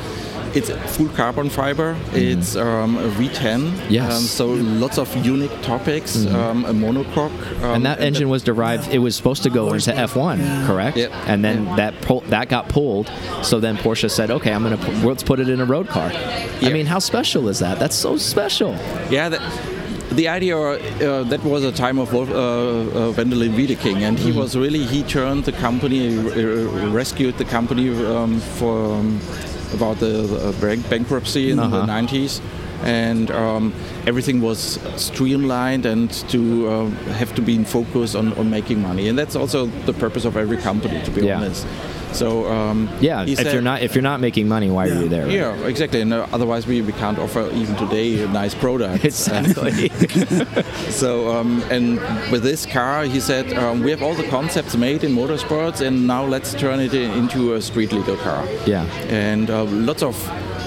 it's 0.54 0.70
full 0.96 1.08
carbon 1.10 1.48
fiber. 1.50 1.96
It's 2.12 2.56
um, 2.56 2.96
a 2.96 3.08
V10. 3.10 3.60
Mm-hmm. 3.60 3.92
Yes. 3.92 4.02
Mm-hmm. 4.04 4.12
Um, 4.12 4.22
so 4.22 4.46
lots 4.84 4.98
of 4.98 5.14
unique 5.24 5.62
topics. 5.62 6.26
Um, 6.26 6.64
a 6.64 6.72
monocoque. 6.72 7.30
Um, 7.62 7.76
and 7.76 7.86
that 7.86 8.00
engine 8.00 8.28
was 8.28 8.42
derived. 8.42 8.88
It 8.92 8.98
was 8.98 9.14
supposed 9.16 9.42
to 9.44 9.50
go 9.50 9.72
into 9.74 9.92
F1, 9.92 10.66
correct? 10.66 10.96
Yep. 10.96 11.12
And 11.26 11.44
then 11.44 11.64
Yeah. 11.66 11.76
that 11.76 12.00
pull, 12.02 12.20
that 12.28 12.48
got 12.48 12.68
pulled. 12.68 13.10
So 13.42 13.60
then 13.60 13.76
Porsche 13.76 14.10
said, 14.10 14.30
"Okay, 14.30 14.52
I'm 14.52 14.62
gonna 14.62 14.76
pu- 14.76 15.06
let's 15.08 15.22
put 15.22 15.38
it 15.40 15.48
in 15.48 15.60
a 15.60 15.64
road 15.64 15.88
car." 15.88 16.10
I 16.62 16.70
mean, 16.72 16.86
how 16.86 16.98
special 16.98 17.48
is 17.48 17.58
that? 17.60 17.78
That's 17.78 17.96
so 17.96 18.16
special. 18.16 18.72
Yeah. 19.10 19.28
That, 19.30 19.40
the 20.12 20.26
idea 20.26 20.56
uh, 20.58 21.22
that 21.24 21.42
was 21.44 21.62
a 21.62 21.70
time 21.70 21.98
of 22.00 22.12
Wolf, 22.12 22.28
uh, 22.30 22.34
uh, 22.34 23.12
Wendelin 23.12 23.54
Wiedeking, 23.54 23.98
and 24.02 24.18
he 24.18 24.32
was 24.32 24.56
really 24.56 24.84
he 24.84 25.04
turned 25.04 25.44
the 25.44 25.52
company, 25.52 26.18
uh, 26.18 26.90
rescued 26.90 27.38
the 27.38 27.44
company 27.44 27.90
um, 28.04 28.40
for 28.40 28.94
um, 28.96 29.20
about 29.74 29.98
the, 30.00 30.06
the 30.06 30.52
bank- 30.60 30.88
bankruptcy 30.90 31.50
in 31.50 31.58
Uh-huh. 31.58 31.80
the 31.80 31.86
90s. 31.86 32.40
And 32.82 33.30
um, 33.30 33.74
everything 34.06 34.40
was 34.40 34.78
streamlined 34.96 35.84
and 35.84 36.10
to 36.30 36.40
uh, 36.68 36.86
have 37.18 37.34
to 37.34 37.42
be 37.42 37.54
in 37.54 37.64
focus 37.66 38.14
on, 38.14 38.32
on 38.38 38.48
making 38.48 38.80
money, 38.80 39.08
and 39.08 39.18
that's 39.18 39.36
also 39.36 39.66
the 39.84 39.92
purpose 39.92 40.24
of 40.24 40.34
every 40.36 40.56
company, 40.56 41.02
to 41.04 41.10
be 41.10 41.26
Yeah. 41.26 41.36
honest. 41.36 41.66
So 42.12 42.46
um, 42.50 42.88
Yeah. 43.00 43.24
If 43.26 43.38
said- 43.38 43.52
you're 43.52 43.62
not 43.62 43.82
if 43.82 43.94
you're 43.94 44.02
not 44.02 44.20
making 44.20 44.48
money, 44.48 44.70
why 44.70 44.88
are 44.88 45.00
you 45.02 45.08
there? 45.08 45.24
right? 45.24 45.32
yeah, 45.32 45.66
exactly. 45.66 46.00
And 46.00 46.12
uh, 46.12 46.26
otherwise, 46.32 46.66
we, 46.66 46.82
we 46.82 46.92
can't 46.92 47.18
offer 47.18 47.48
even 47.52 47.74
today 47.76 48.22
a 48.22 48.28
nice 48.28 48.54
product. 48.54 49.04
Exactly. 49.10 49.88
So, 50.90 51.30
um, 51.36 51.62
and 51.70 51.98
with 52.32 52.42
this 52.42 52.66
car, 52.66 53.04
he 53.04 53.20
said, 53.20 53.52
um, 53.54 53.82
we 53.82 53.90
have 53.90 54.02
all 54.02 54.14
the 54.14 54.28
concepts 54.28 54.76
made 54.76 55.04
in 55.04 55.12
motorsports, 55.14 55.80
and 55.86 56.06
now 56.06 56.24
let's 56.24 56.54
turn 56.54 56.80
it 56.80 56.94
into 56.94 57.54
a 57.54 57.60
street 57.62 57.92
legal 57.92 58.16
car. 58.16 58.44
yeah. 58.66 58.84
And 59.08 59.50
uh, 59.50 59.64
lots 59.64 60.02
of. 60.02 60.16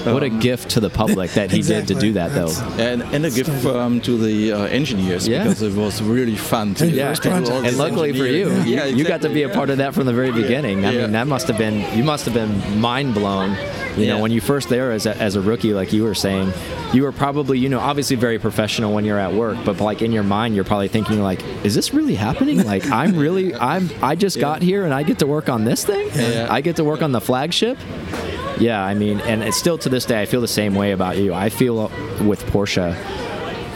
What 0.04 0.22
a 0.22 0.28
gift 0.28 0.70
to 0.70 0.80
the 0.80 0.90
public 0.90 1.30
that 1.32 1.50
he 1.50 1.62
did 1.62 1.88
to 1.88 1.94
do 1.94 2.12
that, 2.14 2.32
though. 2.32 2.52
And, 2.78 3.02
and 3.02 3.24
a 3.24 3.30
gift 3.30 3.64
um, 3.66 4.00
to 4.02 4.18
the 4.18 4.52
uh, 4.52 4.58
engineers 4.64 5.26
Yeah. 5.26 5.42
because 5.44 5.62
it 5.62 5.74
was 5.74 6.02
really 6.02 6.36
fun 6.36 6.74
to 6.76 6.86
Yeah. 6.86 7.12
to 7.14 7.22
do 7.22 7.30
all 7.30 7.36
And 7.58 7.66
And 7.66 7.76
luckily 7.78 8.12
for 8.12 8.26
you, 8.26 8.48
engineering. 8.48 8.66
you, 8.68 8.74
yeah, 8.74 8.84
you 8.86 9.04
got 9.04 9.22
to 9.22 9.28
be 9.28 9.42
a 9.44 9.48
part 9.48 9.70
of 9.70 9.78
that 9.78 9.94
from 9.94 10.06
the 10.06 10.12
very 10.12 10.32
beginning. 10.32 10.84
I 10.84 10.90
mean, 10.92 11.12
that 11.12 11.26
must 11.26 11.48
have 11.48 11.58
been 11.58 11.96
you 11.96 12.04
must 12.04 12.24
have 12.26 12.34
been 12.34 12.80
mind 12.80 13.14
blown. 13.14 13.56
You 13.96 14.08
know, 14.08 14.18
when 14.20 14.32
you 14.32 14.40
first 14.40 14.68
there 14.68 14.90
as 14.90 15.06
a, 15.06 15.16
as 15.18 15.36
a 15.36 15.40
rookie, 15.40 15.72
like 15.72 15.92
you 15.92 16.02
were 16.02 16.16
saying, 16.16 16.52
you 16.92 17.04
were 17.04 17.12
probably 17.12 17.58
you 17.60 17.68
know 17.68 17.78
obviously 17.78 18.16
very 18.16 18.38
professional 18.40 18.92
when 18.92 19.04
you're 19.04 19.20
at 19.20 19.32
work, 19.32 19.56
but 19.64 19.80
like 19.80 20.02
in 20.02 20.10
your 20.12 20.24
mind, 20.24 20.54
you're 20.56 20.64
probably 20.64 20.88
thinking 20.88 21.22
like, 21.22 21.40
is 21.64 21.74
this 21.74 21.94
really 21.94 22.14
happening? 22.16 22.62
Like 22.74 22.90
I'm 22.90 23.16
really 23.16 23.54
I'm 23.54 23.88
I 24.02 24.16
just 24.16 24.40
got 24.40 24.62
here 24.62 24.84
and 24.84 24.92
I 24.92 25.02
get 25.04 25.18
to 25.20 25.26
work 25.26 25.48
on 25.48 25.64
this 25.64 25.84
thing. 25.84 26.08
Yeah. 26.14 26.48
I 26.50 26.60
get 26.60 26.76
to 26.76 26.84
work 26.84 27.02
on 27.02 27.12
the 27.12 27.20
flagship. 27.20 27.78
Yeah, 28.58 28.82
I 28.84 28.94
mean, 28.94 29.20
and 29.20 29.42
it's 29.42 29.56
still 29.56 29.78
to 29.78 29.88
this 29.88 30.04
day, 30.04 30.20
I 30.22 30.26
feel 30.26 30.40
the 30.40 30.48
same 30.48 30.74
way 30.74 30.92
about 30.92 31.16
you. 31.18 31.34
I 31.34 31.48
feel 31.48 31.88
with 32.24 32.44
Porsche, 32.46 32.94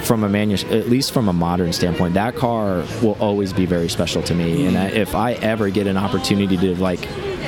from 0.04 0.22
a 0.24 0.28
manu- 0.28 0.54
at 0.70 0.88
least 0.88 1.12
from 1.12 1.28
a 1.28 1.32
modern 1.32 1.72
standpoint, 1.72 2.14
that 2.14 2.36
car 2.36 2.84
will 3.02 3.16
always 3.20 3.52
be 3.52 3.66
very 3.66 3.88
special 3.88 4.22
to 4.22 4.34
me. 4.34 4.66
And 4.66 4.78
I, 4.78 4.86
if 4.90 5.14
I 5.14 5.32
ever 5.34 5.68
get 5.70 5.86
an 5.86 5.96
opportunity 5.96 6.56
to 6.56 6.76
like 6.76 7.04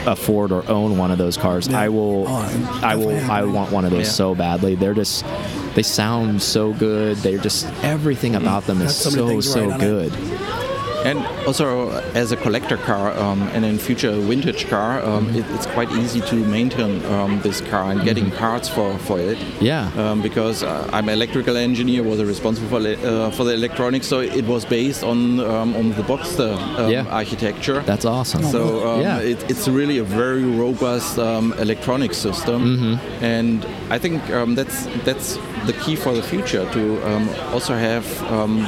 afford 0.07 0.51
or 0.51 0.69
own 0.69 0.97
one 0.99 1.11
of 1.11 1.19
those 1.19 1.37
cars, 1.37 1.69
Yeah. 1.69 1.81
I 1.81 1.89
will. 1.91 2.25
Oh, 2.27 2.81
I 2.83 2.97
will. 2.97 3.31
I 3.31 3.43
want 3.45 3.71
one 3.71 3.85
of 3.85 3.91
those 3.93 4.07
Yeah. 4.07 4.13
so 4.13 4.35
badly. 4.35 4.75
They're 4.75 4.95
just. 4.95 5.25
They 5.75 5.83
sound 5.83 6.43
so 6.43 6.73
good. 6.73 7.17
They're 7.19 7.39
just 7.39 7.65
everything 7.85 8.35
about 8.35 8.67
them 8.67 8.83
is 8.83 8.97
so 8.97 9.41
so 9.41 9.69
right 9.69 9.79
good. 9.81 10.13
And 11.05 11.19
also, 11.47 11.91
as 12.15 12.31
a 12.31 12.37
collector 12.37 12.77
car 12.77 13.13
um, 13.19 13.43
and 13.55 13.65
in 13.65 13.79
future 13.79 14.11
a 14.11 14.21
vintage 14.21 14.69
car, 14.69 15.01
um, 15.03 15.31
it, 15.31 15.45
it's 15.51 15.67
quite 15.67 15.91
easy 15.93 16.21
to 16.23 16.35
maintain 16.35 17.03
um, 17.07 17.41
this 17.41 17.61
car 17.63 17.91
and 17.91 18.03
getting 18.05 18.31
parts 18.31 18.69
for, 18.69 18.97
for 18.99 19.19
it. 19.19 19.39
Yeah. 19.61 19.91
Um, 19.97 20.21
because 20.21 20.63
uh, 20.63 20.89
I'm 20.93 21.09
an 21.09 21.15
electrical 21.15 21.57
engineer, 21.57 22.03
was 22.03 22.23
responsible 22.23 22.69
for, 22.69 22.81
le- 22.81 22.97
uh, 23.27 23.31
for 23.31 23.45
the 23.45 23.55
electronics, 23.55 24.07
so 24.07 24.21
it 24.21 24.45
was 24.45 24.65
based 24.67 25.03
on 25.03 25.41
um, 25.41 25.75
on 25.75 25.89
the 25.91 26.03
Boxster 26.03 26.55
um, 26.79 26.91
Yeah. 26.91 27.07
architecture. 27.09 27.81
That's 27.81 28.05
awesome. 28.05 28.43
So 28.43 29.01
Yeah. 29.01 29.19
it, 29.21 29.51
it's 29.51 29.69
really 29.69 29.99
a 29.99 30.05
very 30.05 30.45
robust 30.45 31.19
um, 31.19 31.55
electronic 31.55 32.13
system, 32.15 32.61
Mm-hmm. 32.61 33.25
and 33.25 33.65
I 33.91 33.99
think 33.99 34.29
um, 34.31 34.55
that's 34.55 34.85
that's 35.05 35.37
the 35.67 35.73
key 35.83 35.97
for 35.97 36.13
the 36.13 36.23
future 36.23 36.69
to 36.73 36.83
um, 37.09 37.29
also 37.55 37.75
have 37.75 38.05
um, 38.31 38.67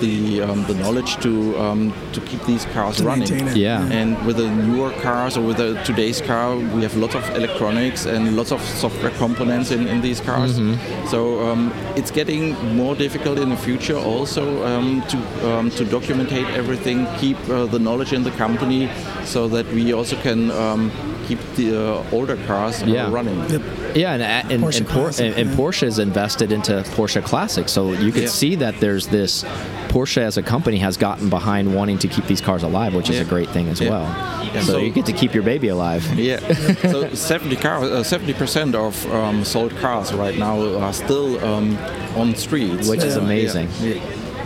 the 0.00 0.42
um, 0.42 0.64
the 0.66 0.74
knowledge 0.74 1.16
to 1.22 1.58
um, 1.58 1.92
to 2.12 2.20
keep 2.20 2.42
these 2.44 2.64
cars 2.66 2.96
To 2.96 3.04
running. 3.04 3.48
it. 3.48 3.56
Yeah. 3.56 3.98
And 3.98 4.16
with 4.26 4.36
the 4.36 4.48
newer 4.50 4.90
cars 5.02 5.36
or 5.36 5.42
with 5.42 5.56
the 5.58 5.74
today's 5.84 6.20
car, 6.20 6.56
we 6.56 6.82
have 6.82 6.96
lots 6.96 7.14
of 7.14 7.24
electronics 7.36 8.06
and 8.06 8.36
lots 8.36 8.52
of 8.52 8.60
software 8.62 9.12
components 9.12 9.70
in, 9.70 9.86
in 9.88 10.00
these 10.00 10.20
cars. 10.20 10.58
Mm-hmm. 10.58 11.06
So 11.08 11.46
um, 11.46 11.72
it's 11.96 12.10
getting 12.10 12.54
more 12.76 12.94
difficult 12.94 13.38
in 13.38 13.48
the 13.50 13.56
future 13.56 13.96
also 13.96 14.64
um, 14.66 15.02
to 15.08 15.16
um, 15.50 15.70
to 15.70 15.84
documentate 15.84 16.48
everything, 16.56 17.06
keep 17.18 17.38
uh, 17.48 17.66
the 17.66 17.78
knowledge 17.78 18.12
in 18.12 18.22
the 18.24 18.32
company, 18.32 18.88
so 19.24 19.48
that 19.48 19.66
we 19.72 19.92
also 19.92 20.16
can. 20.22 20.50
Um, 20.50 20.90
keep 21.26 21.40
the 21.56 21.76
uh, 21.76 22.04
older 22.12 22.36
cars 22.46 22.82
uh, 22.82 22.86
Yeah. 22.86 23.10
running. 23.10 23.38
Yep. 23.50 23.62
Yeah, 23.96 24.12
and 24.14 24.52
and, 24.52 24.62
Porsche 24.62 24.78
and, 24.78 24.86
Classic, 24.88 25.26
and, 25.26 25.34
and 25.40 25.50
yeah. 25.50 25.56
Porsche's 25.56 25.98
invested 25.98 26.52
into 26.52 26.72
Porsche 26.94 27.22
Classic, 27.24 27.68
so 27.68 27.92
you 27.92 28.12
can 28.12 28.22
Yeah. 28.22 28.28
see 28.28 28.54
that 28.56 28.78
there's 28.80 29.06
this 29.08 29.44
Porsche 29.88 30.18
as 30.18 30.36
a 30.36 30.42
company 30.42 30.78
has 30.78 30.96
gotten 30.96 31.28
behind 31.30 31.74
wanting 31.74 31.98
to 31.98 32.08
keep 32.08 32.26
these 32.26 32.40
cars 32.40 32.62
alive, 32.62 32.94
which 32.94 33.10
is 33.10 33.20
a 33.20 33.24
great 33.24 33.48
thing 33.50 33.68
as 33.68 33.80
Yeah. 33.80 33.90
well. 33.90 34.52
So, 34.62 34.72
So- 34.72 34.78
you 34.78 34.90
get 34.90 35.06
to 35.06 35.12
keep 35.12 35.34
your 35.34 35.42
baby 35.42 35.68
alive. 35.68 36.04
Yeah. 36.18 36.40
so 36.90 37.08
70 37.14 37.56
cars, 37.56 37.90
uh, 37.90 38.02
70 38.02 38.32
percent 38.34 38.74
of 38.74 38.94
um, 39.12 39.44
sold 39.44 39.74
cars 39.76 40.12
right 40.12 40.36
now 40.38 40.60
are 40.78 40.92
still 40.92 41.42
um, 41.44 41.76
on 42.16 42.34
streets, 42.34 42.88
Which 42.88 43.02
is 43.02 43.16
amazing. 43.16 43.68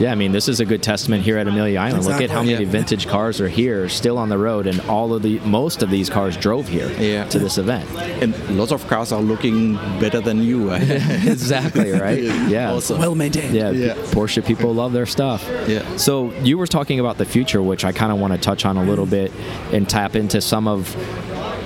Yeah. 0.00 0.10
Yeah, 0.10 0.14
I 0.14 0.16
mean, 0.16 0.32
this 0.32 0.48
is 0.48 0.58
a 0.58 0.64
good 0.64 0.82
testament 0.82 1.22
here 1.22 1.38
at 1.38 1.46
Amelia 1.46 1.78
Island. 1.78 2.04
Look 2.04 2.20
at 2.20 2.30
how 2.30 2.42
many 2.42 2.64
Yeah. 2.64 2.70
vintage 2.70 3.06
cars 3.06 3.40
are 3.40 3.48
here, 3.48 3.88
still 3.88 4.18
on 4.18 4.28
the 4.28 4.38
road, 4.38 4.66
and 4.66 4.80
all 4.88 5.14
of 5.14 5.22
the 5.22 5.38
most 5.44 5.84
of 5.84 5.90
these 5.90 6.10
cars 6.10 6.36
drove 6.36 6.66
here 6.66 6.90
Yeah. 6.98 7.26
to 7.26 7.38
this 7.38 7.58
event. 7.58 7.88
And 8.20 8.34
lots 8.58 8.72
of 8.72 8.84
cars 8.88 9.12
are 9.12 9.20
looking 9.22 9.74
better 10.00 10.20
than 10.20 10.42
you. 10.42 10.72
exactly 10.72 11.92
right. 11.92 12.20
Yeah. 12.48 12.72
Also. 12.72 12.98
Well 12.98 13.14
maintained. 13.14 13.54
Yeah, 13.54 13.70
Yeah. 13.70 13.94
Porsche 14.10 14.44
people 14.44 14.74
love 14.74 14.92
their 14.92 15.06
stuff. 15.06 15.48
Yeah. 15.68 15.82
So 15.96 16.32
you 16.42 16.58
were 16.58 16.66
talking 16.66 16.98
about 16.98 17.18
the 17.18 17.24
future, 17.24 17.62
which 17.62 17.84
I 17.84 17.92
kind 17.92 18.10
of 18.10 18.18
want 18.18 18.32
to 18.32 18.38
touch 18.38 18.64
on 18.64 18.76
a 18.76 18.82
little 18.82 19.06
mm. 19.06 19.10
bit 19.10 19.32
and 19.72 19.88
tap 19.88 20.16
into 20.16 20.40
some 20.40 20.66
of 20.66 20.96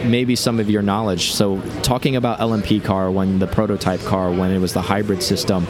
maybe 0.04 0.36
some 0.36 0.60
of 0.60 0.68
your 0.68 0.82
knowledge. 0.82 1.32
So 1.32 1.62
talking 1.82 2.16
about 2.16 2.40
LMP 2.40 2.84
car 2.84 3.10
when 3.10 3.38
the 3.38 3.46
prototype 3.46 4.00
car 4.00 4.30
when 4.30 4.50
it 4.50 4.58
was 4.58 4.74
the 4.74 4.82
hybrid 4.82 5.22
system. 5.22 5.66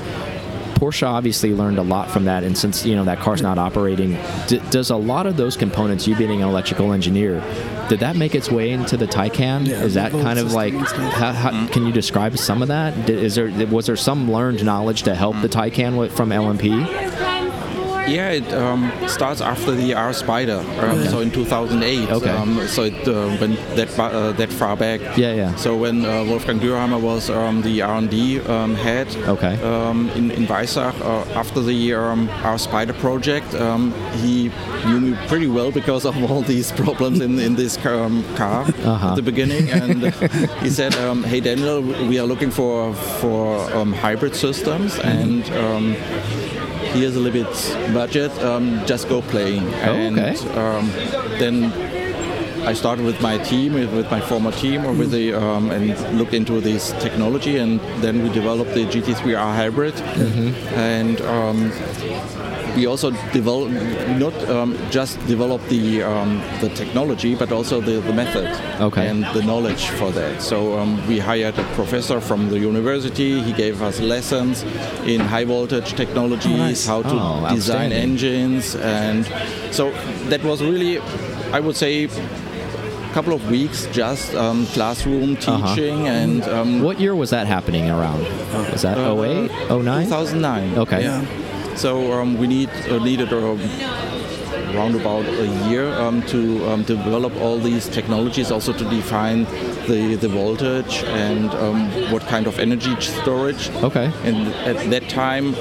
Porsche 0.75 1.07
obviously 1.07 1.55
learned 1.55 1.79
a 1.79 1.83
lot 1.83 2.11
from 2.11 2.25
that, 2.25 2.45
and 2.45 2.57
since 2.57 2.85
you 2.85 2.95
know 2.95 3.05
that 3.05 3.19
car's 3.21 3.43
not 3.43 3.59
operating, 3.59 4.19
d- 4.47 4.61
does 4.71 4.91
a 4.91 4.97
lot 4.97 5.27
of 5.27 5.37
those 5.37 5.57
components, 5.57 6.07
you 6.07 6.17
being 6.17 6.43
an 6.43 6.49
electrical 6.49 6.93
engineer, 6.93 7.41
did 7.89 8.01
that 8.01 8.17
make 8.17 8.35
its 8.35 8.51
way 8.51 8.71
into 8.71 8.97
the 8.97 9.07
Taycan? 9.07 9.67
Yeah, 9.67 9.83
Is 9.83 9.95
that 9.95 10.13
kind 10.13 10.39
of 10.39 10.53
like, 10.53 10.75
and 10.75 10.87
stuff. 10.87 11.13
how, 11.15 11.33
how, 11.33 11.51
mm-hmm. 11.51 11.67
can 11.73 11.87
you 11.87 11.93
describe 11.93 12.37
some 12.39 12.63
of 12.63 12.69
that? 12.69 13.07
Did, 13.07 13.23
is 13.23 13.35
there 13.35 13.51
was 13.67 13.87
there 13.87 13.97
some 13.97 14.31
learned 14.31 14.65
knowledge 14.65 15.05
to 15.05 15.15
help 15.15 15.41
the 15.41 15.49
Taycan 15.49 15.99
with, 15.99 16.15
from 16.15 16.31
LMP? 16.31 17.24
Yeah, 18.07 18.31
it 18.33 18.53
um, 18.53 18.93
starts 19.09 19.41
after 19.41 19.73
the 19.73 19.95
R 19.95 20.13
Spider, 20.13 20.63
um, 20.81 21.05
so 21.07 21.21
in 21.21 21.31
2008. 21.31 22.11
Okay. 22.11 22.29
Um, 22.31 22.67
so 22.69 22.83
it 22.83 23.09
uh, 23.09 23.35
went 23.41 23.57
that 23.77 23.99
uh, 23.99 24.33
that 24.33 24.53
far 24.53 24.77
back. 24.77 25.01
Yeah, 25.17 25.33
yeah. 25.35 25.55
So 25.57 25.75
when 25.75 26.05
uh, 26.05 26.23
Wolfgang 26.25 26.61
Dürheimer 26.61 27.01
was 27.01 27.31
um, 27.31 27.63
the 27.63 27.81
R&D 27.81 28.41
um, 28.41 28.75
head 28.75 29.09
Okay. 29.27 29.55
um, 29.63 30.11
in, 30.11 30.31
in 30.33 30.47
Weissach, 30.47 30.95
uh, 31.01 31.25
after 31.39 31.63
the 31.63 31.95
um, 31.95 32.29
R 32.43 32.59
Spider 32.59 32.93
project, 32.93 33.55
um, 33.55 33.93
he 34.21 34.51
knew 34.87 35.01
me 35.01 35.17
pretty 35.27 35.47
well 35.49 35.71
because 35.73 36.05
of 36.05 36.15
all 36.31 36.43
these 36.43 36.73
problems 36.73 37.21
in, 37.21 37.39
in 37.39 37.55
this 37.55 37.77
car, 37.79 38.05
um, 38.05 38.23
car 38.37 38.65
Uh-huh. 38.85 39.09
at 39.11 39.17
the 39.17 39.23
beginning. 39.23 39.71
And 39.71 40.13
he 40.63 40.69
said, 40.69 40.95
um, 40.97 41.25
"Hey 41.25 41.41
Daniel, 41.41 41.81
we 41.81 42.19
are 42.19 42.27
looking 42.27 42.51
for 42.51 42.93
for 43.21 43.57
um, 43.75 43.95
hybrid 43.95 44.35
systems 44.37 44.99
and." 44.99 45.43
Here's 46.93 47.17
a 47.17 47.21
little 47.21 47.45
bit 47.45 47.95
budget. 47.95 48.31
Um, 48.43 48.85
just 48.87 49.09
go 49.09 49.23
playing, 49.23 49.63
and 49.75 50.19
okay. 50.19 50.37
um, 50.59 50.89
then 51.39 51.73
I 52.67 52.73
started 52.73 53.05
with 53.05 53.21
my 53.21 53.37
team, 53.39 53.75
with, 53.75 54.11
my 54.11 54.21
former 54.21 54.51
team, 54.53 54.87
or 54.87 54.93
with 54.93 55.11
the 55.11 55.35
um, 55.35 55.71
and 55.71 56.19
looked 56.19 56.35
into 56.35 56.61
this 56.61 56.93
technology, 56.93 57.59
and 57.59 57.81
then 58.03 58.23
we 58.23 58.31
developed 58.31 58.73
the 58.75 58.87
GT3R 58.87 59.55
hybrid, 59.55 59.95
and 60.75 61.21
um, 61.23 61.71
we 62.77 62.87
also 62.87 63.11
develop 63.33 63.71
not 64.19 64.35
um, 64.51 64.77
just 64.91 65.19
develop 65.27 65.61
the 65.69 66.03
um, 66.03 66.41
the 66.61 66.69
technology, 66.71 67.35
but 67.35 67.53
also 67.53 67.81
the, 67.81 68.01
the 68.01 68.13
method 68.13 68.49
Okay. 68.81 69.07
and 69.09 69.25
the 69.35 69.43
knowledge 69.43 69.87
for 69.99 70.11
that. 70.13 70.43
So 70.43 70.79
um, 70.79 71.07
we 71.07 71.19
hired 71.19 71.59
a 71.59 71.65
professor 71.75 72.21
from 72.21 72.49
the 72.51 72.59
university. 72.59 73.41
He 73.41 73.53
gave 73.53 73.81
us 73.83 74.01
lessons 74.01 74.63
in 75.07 75.21
high 75.21 75.45
voltage 75.45 75.95
technologies, 75.95 76.57
nice. 76.59 76.87
how 76.87 77.03
to 77.03 77.15
Oh, 77.15 77.55
design 77.55 77.93
engines, 77.93 78.75
and 78.77 79.25
so 79.71 79.91
that 80.31 80.43
was 80.43 80.63
really, 80.63 80.99
I 81.53 81.61
would 81.61 81.77
say. 81.77 82.05
a 82.05 82.09
Couple 83.15 83.33
of 83.35 83.49
weeks, 83.49 83.87
just 83.93 84.35
um, 84.35 84.67
classroom 84.75 85.37
Uh-huh. 85.37 85.75
teaching, 85.75 86.09
and 86.09 86.43
um, 86.57 86.83
What 86.83 86.99
year 86.99 87.15
was 87.15 87.31
that 87.31 87.47
happening 87.47 87.89
around? 87.89 88.23
Was 88.73 88.83
that 88.83 88.99
uh, 88.99 89.15
08, 89.15 89.71
09? 89.71 90.05
2009. 90.07 90.79
Okay. 90.79 91.03
Yeah. 91.03 91.23
So 91.77 92.13
um, 92.13 92.39
we 92.39 92.47
need 92.47 92.71
uh, 92.89 92.99
needed 93.03 93.33
um, 93.33 93.61
around 94.75 94.95
about 94.95 95.25
a 95.25 95.47
year 95.69 95.93
um, 95.95 96.23
to 96.23 96.65
um, 96.69 96.83
develop 96.83 97.35
all 97.37 97.59
these 97.59 97.89
technologies, 97.89 98.51
also 98.51 98.73
to 98.73 98.85
define 98.91 99.45
the, 99.87 100.17
the 100.21 100.29
voltage 100.29 101.05
and 101.05 101.51
um, 101.51 101.91
what 102.11 102.23
kind 102.23 102.47
of 102.47 102.59
energy 102.59 102.95
storage. 103.01 103.71
Okay. 103.83 104.11
And 104.25 104.49
at 104.67 104.91
that 104.91 105.09
time, 105.09 105.55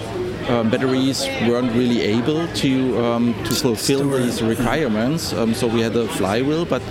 um, 0.50 0.70
batteries 0.70 1.26
weren't 1.48 1.72
really 1.74 2.02
able 2.02 2.48
to 2.48 3.06
um, 3.06 3.34
to 3.46 3.54
fulfill 3.54 4.00
Store 4.00 4.18
these 4.18 4.42
requirements. 4.42 5.34
Um, 5.34 5.54
so 5.54 5.68
we 5.68 5.82
had 5.82 5.96
a 5.96 6.08
flywheel, 6.08 6.66
but 6.66 6.84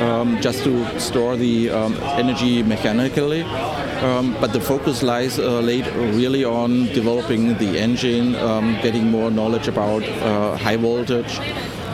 um, 0.00 0.40
just 0.40 0.64
to 0.64 1.00
store 1.00 1.36
the 1.36 1.70
um, 1.70 1.94
energy 2.16 2.62
mechanically. 2.62 3.44
Um, 4.02 4.36
but 4.40 4.52
the 4.52 4.60
focus 4.60 5.02
lies 5.02 5.38
uh, 5.38 5.60
laid 5.60 5.86
really 6.14 6.44
on 6.44 6.86
developing 6.86 7.56
the 7.58 7.78
engine, 7.78 8.34
um, 8.36 8.74
getting 8.82 9.10
more 9.10 9.30
knowledge 9.30 9.68
about 9.68 10.02
uh, 10.04 10.56
high 10.56 10.76
voltage, 10.76 11.38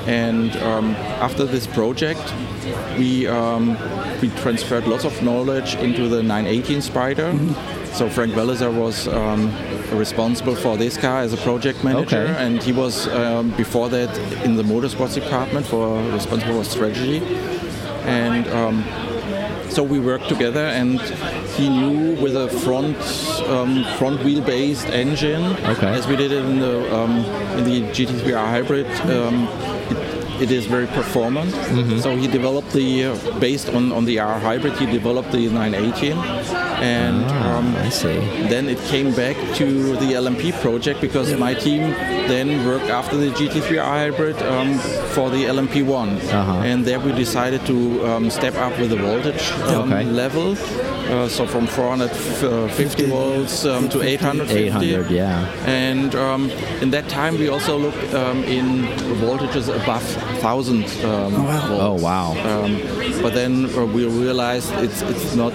and 0.06 0.56
um, 0.56 0.90
after 1.20 1.44
this 1.44 1.66
project, 1.66 2.20
we 2.98 3.26
um, 3.28 3.76
we 4.20 4.30
transferred 4.42 4.86
lots 4.88 5.04
of 5.04 5.22
knowledge 5.22 5.74
into 5.76 6.08
the 6.08 6.22
918 6.22 6.82
Spider. 6.82 7.32
So 7.92 8.08
Frank 8.08 8.32
Walliser 8.32 8.72
was 8.72 9.06
um, 9.06 9.52
responsible 9.96 10.56
for 10.56 10.76
this 10.76 10.96
car 10.96 11.20
as 11.20 11.32
a 11.32 11.36
project 11.36 11.84
manager, 11.84 12.16
Okay. 12.22 12.44
and 12.44 12.62
he 12.62 12.72
was 12.72 13.06
um, 13.08 13.50
before 13.50 13.88
that 13.90 14.10
in 14.44 14.56
the 14.56 14.62
motorsports 14.64 15.14
department 15.14 15.66
for 15.66 16.02
responsible 16.12 16.62
for 16.62 16.68
strategy, 16.68 17.18
and. 18.04 18.46
Um, 18.48 18.84
so 19.72 19.82
we 19.82 20.00
worked 20.00 20.28
together, 20.28 20.66
and 20.66 21.00
he 21.56 21.68
knew 21.68 22.20
with 22.22 22.36
a 22.36 22.48
front 22.64 22.96
um, 23.48 23.84
front 23.98 24.22
wheel 24.24 24.42
based 24.42 24.86
engine, 24.88 25.44
Okay. 25.72 25.88
as 25.98 26.06
we 26.06 26.16
did 26.16 26.32
it 26.32 26.44
in 26.44 26.58
the 26.60 26.74
um, 26.98 27.24
in 27.58 27.64
the 27.64 27.78
GT3R 27.94 28.46
hybrid. 28.56 28.86
Um, 29.10 29.48
it, 29.90 29.98
it 30.44 30.50
is 30.50 30.66
very 30.66 30.86
performant. 30.88 31.52
Mm-hmm. 31.52 31.98
So 32.00 32.16
he 32.16 32.26
developed 32.26 32.72
the 32.72 33.04
uh, 33.04 33.38
based 33.38 33.68
on, 33.68 33.92
on 33.92 34.04
the 34.06 34.18
R 34.18 34.40
hybrid. 34.40 34.72
He 34.78 34.86
developed 34.86 35.30
the 35.30 35.48
918, 35.48 36.12
and 36.82 37.24
Ah, 37.26 37.58
um, 37.58 37.76
I 37.76 37.90
see. 37.90 38.16
then 38.48 38.68
it 38.68 38.78
came 38.90 39.14
back 39.14 39.36
to 39.60 39.66
the 40.02 40.14
LMP 40.24 40.52
project 40.60 41.00
because 41.00 41.32
my 41.38 41.54
team 41.54 41.82
then 42.32 42.66
worked 42.66 42.90
after 42.90 43.16
the 43.16 43.30
GT3R 43.38 43.84
hybrid 43.84 44.36
um, 44.42 44.78
for 45.14 45.30
the 45.30 45.44
LMP1, 45.44 46.08
Uh-huh. 46.32 46.52
and 46.70 46.84
there 46.84 46.98
we 46.98 47.12
decided 47.12 47.64
to 47.66 47.76
um, 48.08 48.30
step 48.30 48.54
up 48.56 48.72
with 48.80 48.90
the 48.90 48.96
voltage 48.96 49.52
um, 49.52 49.92
Okay. 49.92 50.04
level. 50.04 50.56
Uh, 51.10 51.28
so 51.28 51.46
from 51.46 51.66
450 51.66 53.06
volts 53.06 53.64
um, 53.64 53.88
to 53.88 54.02
850. 54.02 54.64
800, 54.66 55.10
yeah. 55.10 55.46
And 55.66 56.14
um, 56.14 56.50
in 56.80 56.90
that 56.90 57.08
time, 57.08 57.38
we 57.38 57.48
also 57.48 57.76
looked 57.78 58.14
um, 58.14 58.44
in 58.44 58.84
voltages 59.18 59.68
above 59.68 60.04
1,000 60.42 60.84
um, 61.04 61.44
wow. 61.44 61.68
Oh, 61.70 61.94
wow. 61.94 62.30
Um, 62.46 62.80
but 63.22 63.34
then 63.34 63.66
uh, 63.76 63.84
we 63.84 64.06
realized 64.06 64.72
it's 64.74 65.02
it's 65.02 65.34
not 65.34 65.52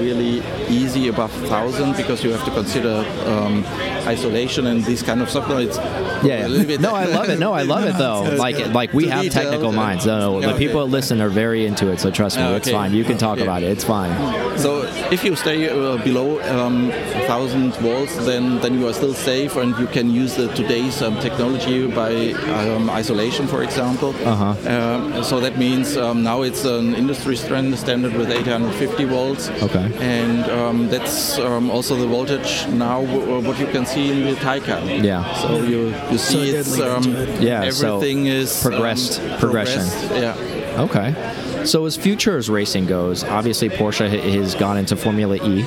really 0.00 0.42
easy 0.68 1.08
above 1.08 1.32
1,000 1.42 1.96
because 1.96 2.22
you 2.24 2.30
have 2.30 2.44
to 2.44 2.50
consider 2.50 3.04
um, 3.26 3.64
isolation 4.06 4.66
and 4.66 4.84
these 4.84 5.02
kind 5.02 5.20
of 5.20 5.28
stuff. 5.30 5.48
It's 5.50 5.78
Yeah. 6.24 6.46
a 6.46 6.48
little 6.48 6.66
bit. 6.66 6.80
No, 6.80 6.94
I 6.94 7.04
love 7.04 7.28
it. 7.28 7.38
No, 7.38 7.52
I 7.52 7.62
love 7.62 7.84
it 7.84 7.96
though. 7.96 8.22
Like 8.36 8.56
good. 8.56 8.72
like 8.72 8.92
we 8.92 9.08
have 9.08 9.28
technical 9.30 9.72
minds. 9.72 10.06
No, 10.06 10.40
no, 10.40 10.52
the 10.52 10.58
people 10.58 10.80
that 10.80 10.90
listen 10.90 11.20
are 11.20 11.28
very 11.28 11.66
into 11.66 11.90
it. 11.90 12.00
So 12.00 12.10
trust 12.10 12.36
me, 12.38 12.44
it's 12.54 12.70
fine. 12.70 12.92
You 12.92 13.04
can 13.04 13.18
talk 13.18 13.38
about 13.38 13.62
it. 13.62 13.70
It's 13.70 13.84
fine. 13.84 14.12
So 14.58 14.82
if 15.10 15.24
you 15.24 15.36
stay 15.36 15.68
uh, 15.68 15.96
below 15.98 16.40
um, 16.42 16.88
1,000 16.88 17.74
volts, 17.76 18.16
then 18.24 18.60
then 18.60 18.78
you 18.78 18.88
are 18.88 18.92
still 18.92 19.14
safe, 19.14 19.56
and 19.56 19.76
you 19.78 19.86
can 19.86 20.10
use 20.10 20.36
the 20.36 20.48
today's 20.54 21.02
um, 21.02 21.18
technology 21.20 21.86
by 21.86 22.32
um, 22.58 22.90
isolation, 22.90 23.46
for 23.46 23.62
example. 23.62 24.10
Uh-huh. 24.24 24.54
Um, 24.68 25.24
so 25.24 25.40
that 25.40 25.58
means 25.58 25.96
um, 25.96 26.22
now 26.22 26.42
it's 26.42 26.64
an 26.64 26.94
industry 26.94 27.36
standard 27.36 28.14
with 28.14 28.30
850 28.30 29.04
volts. 29.04 29.50
Okay. 29.62 29.90
And 30.00 30.44
um, 30.50 30.88
that's 30.88 31.38
um, 31.38 31.70
also 31.70 31.96
the 31.96 32.06
voltage 32.06 32.66
now 32.68 33.00
what 33.40 33.58
you 33.58 33.66
can 33.66 33.86
see 33.86 34.10
in 34.10 34.24
the 34.24 34.34
Taycan. 34.40 35.04
Yeah. 35.04 35.22
So 35.42 35.62
you 35.62 35.92
you 36.12 36.18
see 36.18 36.50
it 36.50 36.54
it's 36.54 36.78
um, 36.80 37.02
into 37.04 37.22
it. 37.22 37.42
Yeah, 37.42 37.70
so 37.70 37.96
everything 37.98 38.26
is 38.26 38.64
um, 38.64 38.72
progressed- 38.72 39.20
progression. 39.38 39.82
progressed, 39.88 40.38
Yeah. 40.38 40.82
Okay. 40.82 41.64
So 41.64 41.84
as 41.84 41.96
future 41.96 42.36
as 42.36 42.48
racing 42.48 42.86
goes, 42.86 43.22
obviously 43.24 43.68
Porsche 43.68 44.08
has 44.08 44.54
gone 44.54 44.78
into 44.78 44.96
Formula 44.96 45.36
E. 45.36 45.62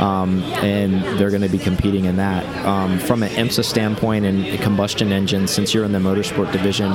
Um, 0.00 0.42
and 0.62 1.02
they're 1.18 1.30
going 1.30 1.42
to 1.42 1.48
be 1.48 1.58
competing 1.58 2.06
in 2.06 2.16
that. 2.16 2.44
Um, 2.64 2.98
from 2.98 3.22
an 3.22 3.28
IMSA 3.30 3.64
standpoint 3.64 4.24
and 4.24 4.58
combustion 4.60 5.12
engine, 5.12 5.46
since 5.46 5.74
you're 5.74 5.84
in 5.84 5.92
the 5.92 5.98
motorsport 5.98 6.50
division, 6.52 6.90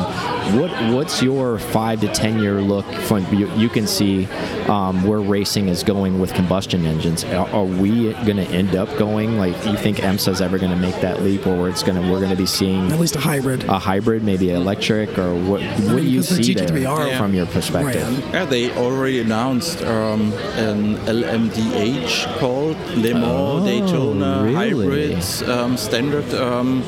what 0.57 0.71
what's 0.93 1.21
your 1.21 1.59
five 1.59 2.01
to 2.01 2.07
ten 2.07 2.39
year 2.39 2.61
look 2.61 2.85
from 3.07 3.25
you, 3.33 3.47
you 3.55 3.69
can 3.69 3.85
see 3.85 4.25
um, 4.67 5.03
where 5.03 5.19
racing 5.19 5.67
is 5.67 5.83
going 5.83 6.19
with 6.19 6.33
combustion 6.33 6.85
engines? 6.85 7.23
Are, 7.25 7.47
are 7.49 7.63
we 7.65 8.13
going 8.13 8.37
to 8.37 8.47
end 8.47 8.75
up 8.75 8.89
going 8.97 9.37
like 9.37 9.61
do 9.63 9.71
you 9.71 9.77
think 9.77 9.97
IMSA 9.97 10.29
is 10.29 10.41
ever 10.41 10.57
going 10.57 10.71
to 10.71 10.77
make 10.77 10.95
that 11.01 11.21
leap, 11.21 11.45
or 11.45 11.69
it's 11.69 11.83
going 11.83 12.01
to 12.01 12.11
we're 12.11 12.19
going 12.19 12.31
to 12.31 12.35
be 12.35 12.45
seeing 12.45 12.91
At 12.91 12.99
least 12.99 13.15
a 13.15 13.19
hybrid. 13.19 13.63
a 13.65 13.79
hybrid, 13.79 14.23
maybe 14.23 14.51
electric, 14.51 15.17
or 15.17 15.35
what? 15.35 15.61
What 15.61 15.97
do 15.97 16.03
you 16.03 16.21
because 16.21 16.37
the 16.37 16.43
see 16.43 16.53
there 16.53 16.67
GT3R 16.67 17.17
from 17.17 17.33
your 17.33 17.45
perspective? 17.47 18.01
ran. 18.23 18.33
Yeah, 18.33 18.45
they 18.45 18.71
already 18.75 19.19
announced 19.19 19.83
um, 19.83 20.33
an 20.55 20.95
LMDH 21.05 22.37
called 22.39 22.75
Le 22.95 23.13
Mans 23.13 23.25
Oh, 23.25 23.65
Daytona 23.65 24.41
really? 24.43 24.55
hybrids 24.55 25.41
um, 25.43 25.77
standard 25.77 26.33
um, 26.33 26.83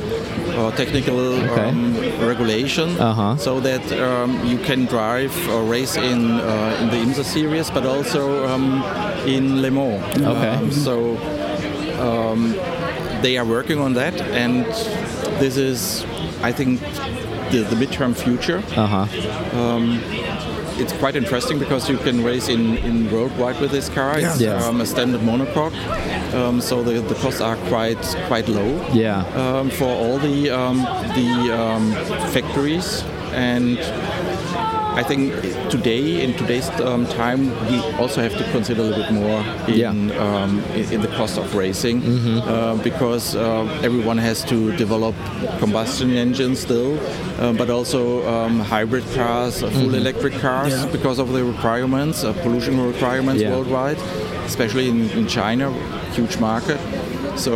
uh, 0.55 0.71
technical 0.71 1.17
Okay. 1.19 1.69
um, 1.69 1.95
regulation, 2.27 2.89
Uh-huh. 2.99 3.35
so 3.37 3.59
that 3.59 3.83
um, 3.93 4.31
you 4.45 4.57
can 4.57 4.85
drive 4.85 5.33
or 5.49 5.63
race 5.63 5.95
in 5.97 6.31
uh, 6.39 6.79
in 6.81 6.87
the 6.89 6.97
IMSA 6.97 7.23
series, 7.23 7.69
but 7.71 7.85
also 7.85 8.45
um, 8.47 8.81
in 9.25 9.61
Le 9.61 9.69
Mans. 9.71 10.01
Okay. 10.15 10.49
Um, 10.55 10.71
so 10.71 11.17
um, 11.99 12.53
they 13.21 13.37
are 13.37 13.45
working 13.45 13.79
on 13.79 13.93
that, 13.93 14.13
and 14.21 14.65
this 15.41 15.57
is, 15.57 16.05
I 16.41 16.51
think, 16.51 16.79
the, 17.51 17.63
the 17.69 17.75
midterm 17.75 18.13
future 18.15 18.61
Uh 18.75 18.87
huh. 18.87 19.05
It's 20.79 20.93
quite 20.93 21.15
interesting 21.15 21.59
because 21.59 21.89
you 21.89 21.97
can 21.97 22.23
race 22.23 22.47
in, 22.49 22.77
in 22.77 23.09
worldwide 23.11 23.59
with 23.59 23.71
this 23.71 23.89
car. 23.89 24.17
It's 24.19 24.39
Yeah. 24.39 24.63
um, 24.65 24.81
a 24.81 24.85
standard 24.85 25.21
monocoque, 25.21 25.75
um, 26.33 26.61
so 26.61 26.83
the, 26.83 27.01
the 27.01 27.15
costs 27.15 27.41
are 27.41 27.55
quite 27.67 28.01
quite 28.27 28.47
low 28.47 28.85
Yeah. 28.93 29.25
um, 29.35 29.69
for 29.69 29.85
all 29.89 30.17
the 30.19 30.49
um, 30.49 30.77
the 31.15 31.29
um, 31.57 31.91
factories. 32.33 33.03
And 33.33 33.77
I 34.97 35.03
think 35.03 35.31
today, 35.69 36.23
in 36.23 36.33
today's 36.33 36.67
um, 36.81 37.05
time, 37.05 37.41
we 37.69 37.77
also 38.01 38.19
have 38.21 38.35
to 38.35 38.43
consider 38.51 38.81
a 38.81 38.85
little 38.85 39.03
bit 39.03 39.13
more 39.13 39.39
in 39.67 39.75
Yeah. 39.77 39.91
um, 40.25 40.59
in, 40.73 40.85
in 40.95 41.01
the 41.01 41.07
cost 41.19 41.37
of 41.37 41.53
racing 41.53 42.01
uh, 42.01 42.75
because 42.83 43.35
uh, 43.35 43.65
everyone 43.83 44.17
has 44.17 44.43
to 44.45 44.75
develop 44.75 45.13
combustion 45.59 46.09
engines 46.17 46.59
still, 46.59 46.97
uh, 47.39 47.53
but 47.53 47.69
also 47.69 48.27
um, 48.27 48.59
hybrid 48.59 49.03
cars, 49.13 49.61
full 49.61 49.93
electric 49.93 50.33
cars 50.41 50.71
Yeah. 50.73 50.87
because 50.91 51.19
of 51.19 51.31
the 51.31 51.43
requirements, 51.43 52.23
uh, 52.23 52.33
pollution 52.41 52.73
requirements 52.93 53.41
Yeah. 53.43 53.51
worldwide, 53.55 53.99
especially 54.45 54.89
in, 54.89 55.09
in 55.11 55.27
China, 55.27 55.71
huge 56.15 56.39
market. 56.39 56.79
So. 57.35 57.53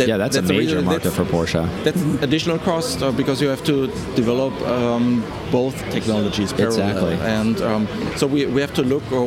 That- 0.00 0.08
Yeah, 0.08 0.16
that's, 0.16 0.36
a 0.36 0.42
major 0.42 0.80
market 0.82 1.02
that's- 1.12 1.16
for 1.16 1.24
Porsche. 1.24 1.62
that's 1.84 2.00
additional 2.22 2.58
cost 2.58 3.02
uh, 3.02 3.12
because 3.12 3.40
you 3.42 3.48
have 3.54 3.62
to 3.64 3.86
develop 4.16 4.52
um, 4.62 5.22
both 5.52 5.74
technologies 5.90 6.52
parallel. 6.52 6.88
Exactly. 6.90 7.14
And 7.38 7.60
um, 7.70 7.86
so 8.16 8.26
we, 8.26 8.46
we 8.54 8.60
have 8.60 8.72
to 8.74 8.82
look 8.82 9.02
uh, 9.12 9.20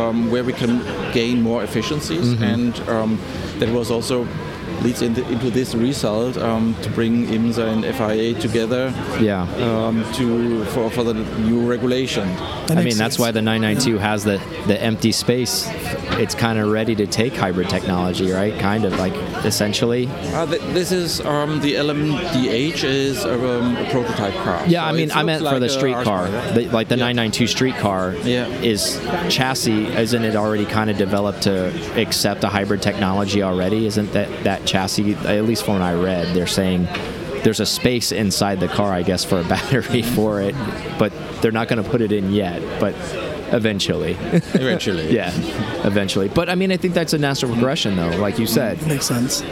um, 0.00 0.30
where 0.32 0.44
we 0.44 0.52
can 0.52 0.80
gain 1.12 1.42
more 1.42 1.62
efficiencies, 1.68 2.26
Mm-hmm. 2.34 2.52
and 2.54 2.72
um, 2.88 3.18
that 3.60 3.68
was 3.78 3.90
also 3.90 4.26
leads 4.82 5.02
into, 5.02 5.26
into 5.28 5.50
this 5.50 5.74
result 5.74 6.36
um, 6.38 6.74
to 6.82 6.90
bring 6.90 7.26
IMSA 7.26 7.84
and 7.84 7.84
FIA 7.96 8.34
together 8.40 8.92
Yeah. 9.20 9.42
um, 9.66 10.04
to 10.14 10.64
for, 10.66 10.90
for 10.90 11.04
the 11.04 11.14
new 11.14 11.68
regulation. 11.68 12.26
That 12.66 12.70
I 12.72 12.74
makes 12.76 12.84
mean, 12.84 12.98
that's 12.98 13.18
why 13.18 13.30
the 13.30 13.42
992 13.42 13.98
has 13.98 14.24
the, 14.24 14.38
the 14.66 14.80
empty 14.80 15.12
space. 15.12 15.66
It's 16.18 16.34
kind 16.34 16.58
of 16.58 16.70
ready 16.70 16.94
to 16.96 17.06
take 17.06 17.34
hybrid 17.34 17.68
technology, 17.68 18.30
right? 18.30 18.56
Kind 18.58 18.84
of 18.84 18.98
like 18.98 19.12
essentially. 19.44 20.06
Uh, 20.08 20.46
th- 20.46 20.60
this 20.72 20.92
is 20.92 21.20
um, 21.22 21.60
the 21.60 21.74
LMDH 21.74 22.84
is 22.84 23.24
um, 23.24 23.76
a 23.76 23.88
prototype 23.90 24.34
car. 24.34 24.62
Yeah, 24.66 24.82
So 24.82 24.86
I 24.88 24.92
mean, 24.92 25.10
I 25.10 25.22
looks 25.22 25.26
meant 25.42 25.42
for 25.54 25.58
the 25.60 25.66
a 25.66 25.68
street 25.70 25.94
car, 26.04 26.26
Spider. 26.28 26.52
the, 26.62 26.68
like 26.70 26.88
the 26.88 26.96
Yeah. 26.96 27.04
992 27.12 27.46
street 27.46 27.76
car. 27.76 28.14
Yeah. 28.24 28.46
Is 28.60 28.98
chassis? 29.28 29.86
Isn't 29.86 30.24
it 30.24 30.36
already 30.36 30.64
kind 30.66 30.90
of 30.90 30.96
developed 30.96 31.42
to 31.42 32.00
accept 32.00 32.44
a 32.44 32.48
hybrid 32.48 32.82
technology 32.82 33.42
already? 33.42 33.86
Isn't 33.86 34.12
that 34.12 34.44
that 34.44 34.59
chassis? 34.66 35.14
At 35.14 35.44
least 35.44 35.64
from 35.64 35.74
what 35.74 35.82
I 35.82 35.94
read, 35.94 36.34
they're 36.34 36.46
saying 36.46 36.84
there's 37.42 37.60
a 37.60 37.66
space 37.66 38.12
inside 38.12 38.60
the 38.60 38.68
car, 38.68 38.92
I 38.92 39.02
guess, 39.02 39.24
for 39.24 39.40
a 39.40 39.44
battery 39.48 40.02
for 40.02 40.40
it, 40.42 40.54
but 40.98 41.12
they're 41.40 41.52
not 41.52 41.68
going 41.68 41.82
to 41.82 41.88
put 41.88 42.00
it 42.00 42.12
in 42.12 42.32
yet. 42.32 42.60
But 42.80 42.94
eventually. 43.52 44.12
Eventually. 44.54 45.12
Yeah, 45.12 45.32
eventually. 45.84 46.28
But 46.28 46.48
I 46.48 46.54
mean, 46.54 46.70
I 46.70 46.76
think 46.76 46.94
that's 46.94 47.14
a 47.14 47.18
natural 47.18 47.50
progression, 47.52 47.96
though. 47.96 48.16
Like 48.18 48.38
you 48.38 48.46
said, 48.46 48.80
Makes 48.86 49.06
sense. 49.06 49.42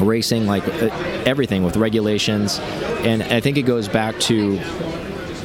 racing, 0.00 0.46
like 0.46 0.66
uh, 0.66 0.86
everything 1.24 1.62
with 1.62 1.76
regulations, 1.76 2.58
and 3.04 3.22
I 3.22 3.38
think 3.40 3.56
it 3.56 3.62
goes 3.62 3.86
back 3.88 4.18
to 4.22 4.58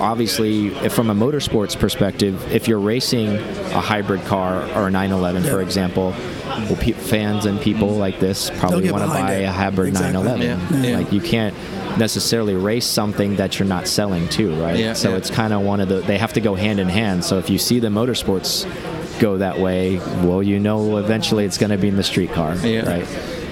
obviously 0.03 0.67
if 0.85 0.93
from 0.93 1.09
a 1.09 1.15
motorsports 1.15 1.77
perspective. 1.77 2.51
If 2.53 2.67
you're 2.67 2.79
racing 2.79 3.29
a 3.37 3.81
hybrid 3.81 4.21
car 4.25 4.63
or 4.77 4.87
a 4.87 4.91
911, 4.91 5.43
for 5.43 5.61
example. 5.61 6.13
Well, 6.69 6.75
pe- 6.75 6.91
fans 6.91 7.45
and 7.47 7.59
people 7.59 7.89
like 7.89 8.19
this 8.19 8.51
probably 8.59 8.91
want 8.91 9.03
to 9.05 9.09
buy 9.09 9.33
it. 9.37 9.43
a 9.45 9.51
hybrid 9.51 9.87
Exactly. 9.89 10.21
911. 10.23 10.83
Yeah. 10.83 10.89
Yeah. 10.91 10.97
Like 10.99 11.11
you 11.11 11.19
can't 11.19 11.55
necessarily 11.97 12.53
race 12.53 12.85
something 12.85 13.37
that 13.37 13.57
you're 13.57 13.67
not 13.67 13.87
selling 13.87 14.27
to, 14.29 14.53
right? 14.61 14.77
Yeah, 14.77 14.93
so 14.93 15.09
yeah. 15.11 15.17
it's 15.17 15.31
kind 15.31 15.51
of 15.51 15.61
one 15.61 15.79
of 15.79 15.89
the 15.89 16.01
they 16.01 16.17
have 16.19 16.33
to 16.33 16.41
go 16.41 16.53
hand 16.53 16.79
in 16.79 16.89
hand. 16.89 17.25
So 17.25 17.39
if 17.39 17.49
you 17.49 17.57
see 17.57 17.79
the 17.79 17.87
motorsports 17.87 18.65
go 19.19 19.37
that 19.39 19.59
way, 19.59 19.97
well, 20.23 20.43
you 20.43 20.59
know 20.59 20.97
eventually 20.97 21.43
it's 21.45 21.57
going 21.57 21.71
to 21.71 21.77
be 21.77 21.87
in 21.87 21.95
the 21.95 22.03
street 22.03 22.31
car, 22.31 22.55
Yeah. 22.57 22.87
right? 22.87 23.07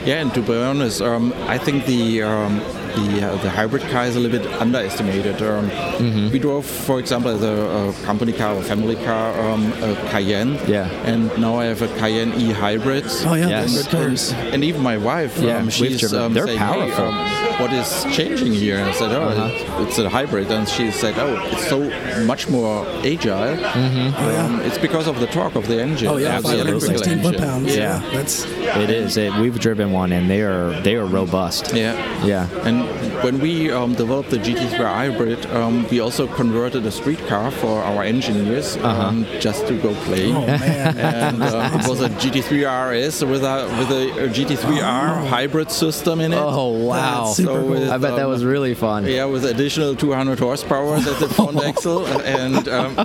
Yeah, 0.05 0.21
and 0.21 0.31
to 0.35 0.41
be 0.41 0.53
honest, 0.55 1.01
um, 1.01 1.33
I 1.47 1.57
think 1.57 1.85
the 1.87 2.21
um, 2.23 2.59
the 2.95 3.27
uh, 3.27 3.35
the 3.43 3.49
hybrid 3.49 3.83
car 3.91 4.05
is 4.05 4.15
a 4.15 4.19
little 4.19 4.39
bit 4.39 4.47
underestimated. 4.61 5.41
Um, 5.41 5.69
Mm-hmm. 6.01 6.31
We 6.31 6.39
drove, 6.39 6.65
for 6.65 6.99
example, 6.99 7.37
the 7.37 7.53
a 7.89 7.93
company 8.05 8.33
car 8.33 8.55
a 8.57 8.61
family 8.63 8.95
car, 8.95 9.39
um, 9.39 9.71
a 9.83 9.95
Cayenne. 10.09 10.57
Yeah. 10.67 10.87
And 11.05 11.29
now 11.37 11.55
I 11.59 11.65
have 11.65 11.81
a 11.83 11.87
Cayenne 11.99 12.33
E 12.33 12.51
hybrid. 12.51 13.05
Oh 13.25 13.35
yeah, 13.35 13.49
Yes. 13.49 13.73
those 13.75 13.83
good 13.87 13.91
cars. 13.91 14.31
And 14.53 14.63
even 14.63 14.81
my 14.81 14.97
wife, 14.97 15.37
Yeah, 15.37 15.57
um, 15.57 15.65
we've 15.65 15.73
she's 15.73 15.99
driven- 15.99 16.19
um, 16.21 16.33
they're 16.33 16.47
saying, 16.47 16.57
powerful. 16.57 17.11
Hey, 17.11 17.47
um, 17.51 17.61
what 17.61 17.71
is 17.73 18.05
changing 18.15 18.53
here? 18.53 18.77
And 18.77 18.89
I 18.89 18.93
said, 18.93 19.11
oh, 19.11 19.21
Uh-huh. 19.29 19.81
it's, 19.83 19.89
it's 19.89 19.99
a 19.99 20.09
hybrid. 20.09 20.49
And 20.51 20.67
she 20.67 20.89
said, 20.91 21.13
oh, 21.19 21.35
it's 21.51 21.67
so 21.69 21.79
much 22.25 22.49
more 22.49 22.85
agile. 23.05 23.55
Mm-hmm. 23.57 24.23
Oh, 24.23 24.45
Um, 24.45 24.61
it's 24.61 24.77
because 24.79 25.07
of 25.07 25.19
the 25.19 25.27
torque 25.27 25.55
of 25.55 25.67
the 25.67 25.79
engine. 25.81 26.07
Oh 26.07 26.17
yeah, 26.17 26.37
of 26.37 26.43
the 26.43 26.49
516 26.49 27.21
foot 27.21 27.33
engine. 27.35 27.47
pounds. 27.47 27.75
Yeah. 27.75 28.01
Yeah, 28.01 28.09
that's 28.17 28.45
It 28.83 28.89
is. 28.89 29.17
It, 29.17 29.31
we've 29.35 29.59
driven 29.59 29.91
one, 29.91 30.11
and 30.11 30.29
they 30.29 30.41
are 30.41 30.71
they 30.81 30.95
are 30.95 31.05
robust. 31.05 31.73
Yeah. 31.75 31.93
Yeah. 32.25 32.47
And 32.67 32.80
when 33.23 33.39
we 33.39 33.71
um, 33.71 33.93
developed 33.95 34.29
the 34.29 34.37
GT3 34.37 34.77
hybrid, 34.77 35.45
um, 35.47 35.87
we 35.89 35.99
also 35.99 36.27
converted 36.27 36.85
a 36.85 36.91
street 36.91 37.19
car 37.27 37.51
for 37.51 37.81
our 37.83 38.03
engineers 38.03 38.77
Uh-huh. 38.77 39.07
um, 39.07 39.25
just 39.39 39.67
to 39.67 39.77
go 39.81 39.93
play. 40.05 40.31
oh 40.31 40.45
man. 40.47 40.97
And 40.97 41.43
um, 41.43 41.79
it 41.79 41.87
was 41.87 42.01
a 42.01 42.09
GT3 42.09 42.51
RS 42.65 43.23
with 43.25 43.43
a 43.43 43.67
with 43.79 43.91
a, 43.91 44.29
GT3R 44.33 45.27
hybrid 45.27 45.71
system 45.71 46.19
in 46.21 46.33
it. 46.33 46.37
Oh 46.37 46.69
wow! 46.71 47.25
That's 47.25 47.37
super 47.37 47.49
So 47.53 47.59
cool. 47.61 47.69
with, 47.69 47.89
I 47.89 47.97
bet 47.97 48.15
that 48.15 48.25
um, 48.25 48.31
was 48.31 48.43
really 48.45 48.73
fun. 48.73 49.05
Yeah, 49.05 49.25
with 49.25 49.45
additional 49.45 49.95
200 49.95 50.39
horsepower 50.39 50.95
at 50.95 51.05
the 51.19 51.29
front 51.29 51.61
axle, 51.69 52.05
and 52.21 52.67
um, 52.67 52.95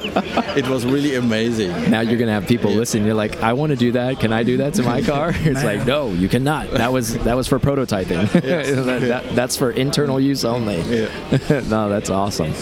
it 0.56 0.66
was 0.68 0.84
really 0.86 1.14
amazing. 1.16 1.90
Now 1.90 2.00
you're 2.00 2.18
gonna 2.18 2.32
have 2.32 2.46
people 2.46 2.70
Yeah. 2.70 2.78
listen. 2.78 3.04
You're 3.04 3.14
like, 3.14 3.42
I 3.42 3.52
want 3.52 3.70
to 3.70 3.76
do 3.76 3.92
that. 3.92 4.20
Can 4.20 4.32
I 4.32 4.42
do 4.42 4.56
that 4.58 4.74
to 4.74 4.82
my 4.82 5.02
car? 5.02 5.32
It's 5.46 5.62
like, 5.64 5.86
no, 5.86 6.10
you 6.12 6.28
cannot. 6.28 6.70
That 6.70 6.92
was 6.92 7.14
that 7.18 7.36
was 7.36 7.46
for 7.48 7.58
prototyping. 7.58 8.30
That- 8.32 9.00
that- 9.02 9.34
that's 9.36 9.56
for 9.56 9.65
internal 9.70 10.20
use 10.20 10.44
only. 10.44 10.80
Yeah. 10.82 11.08
no, 11.68 11.88
that's 11.88 12.10
awesome. 12.10 12.52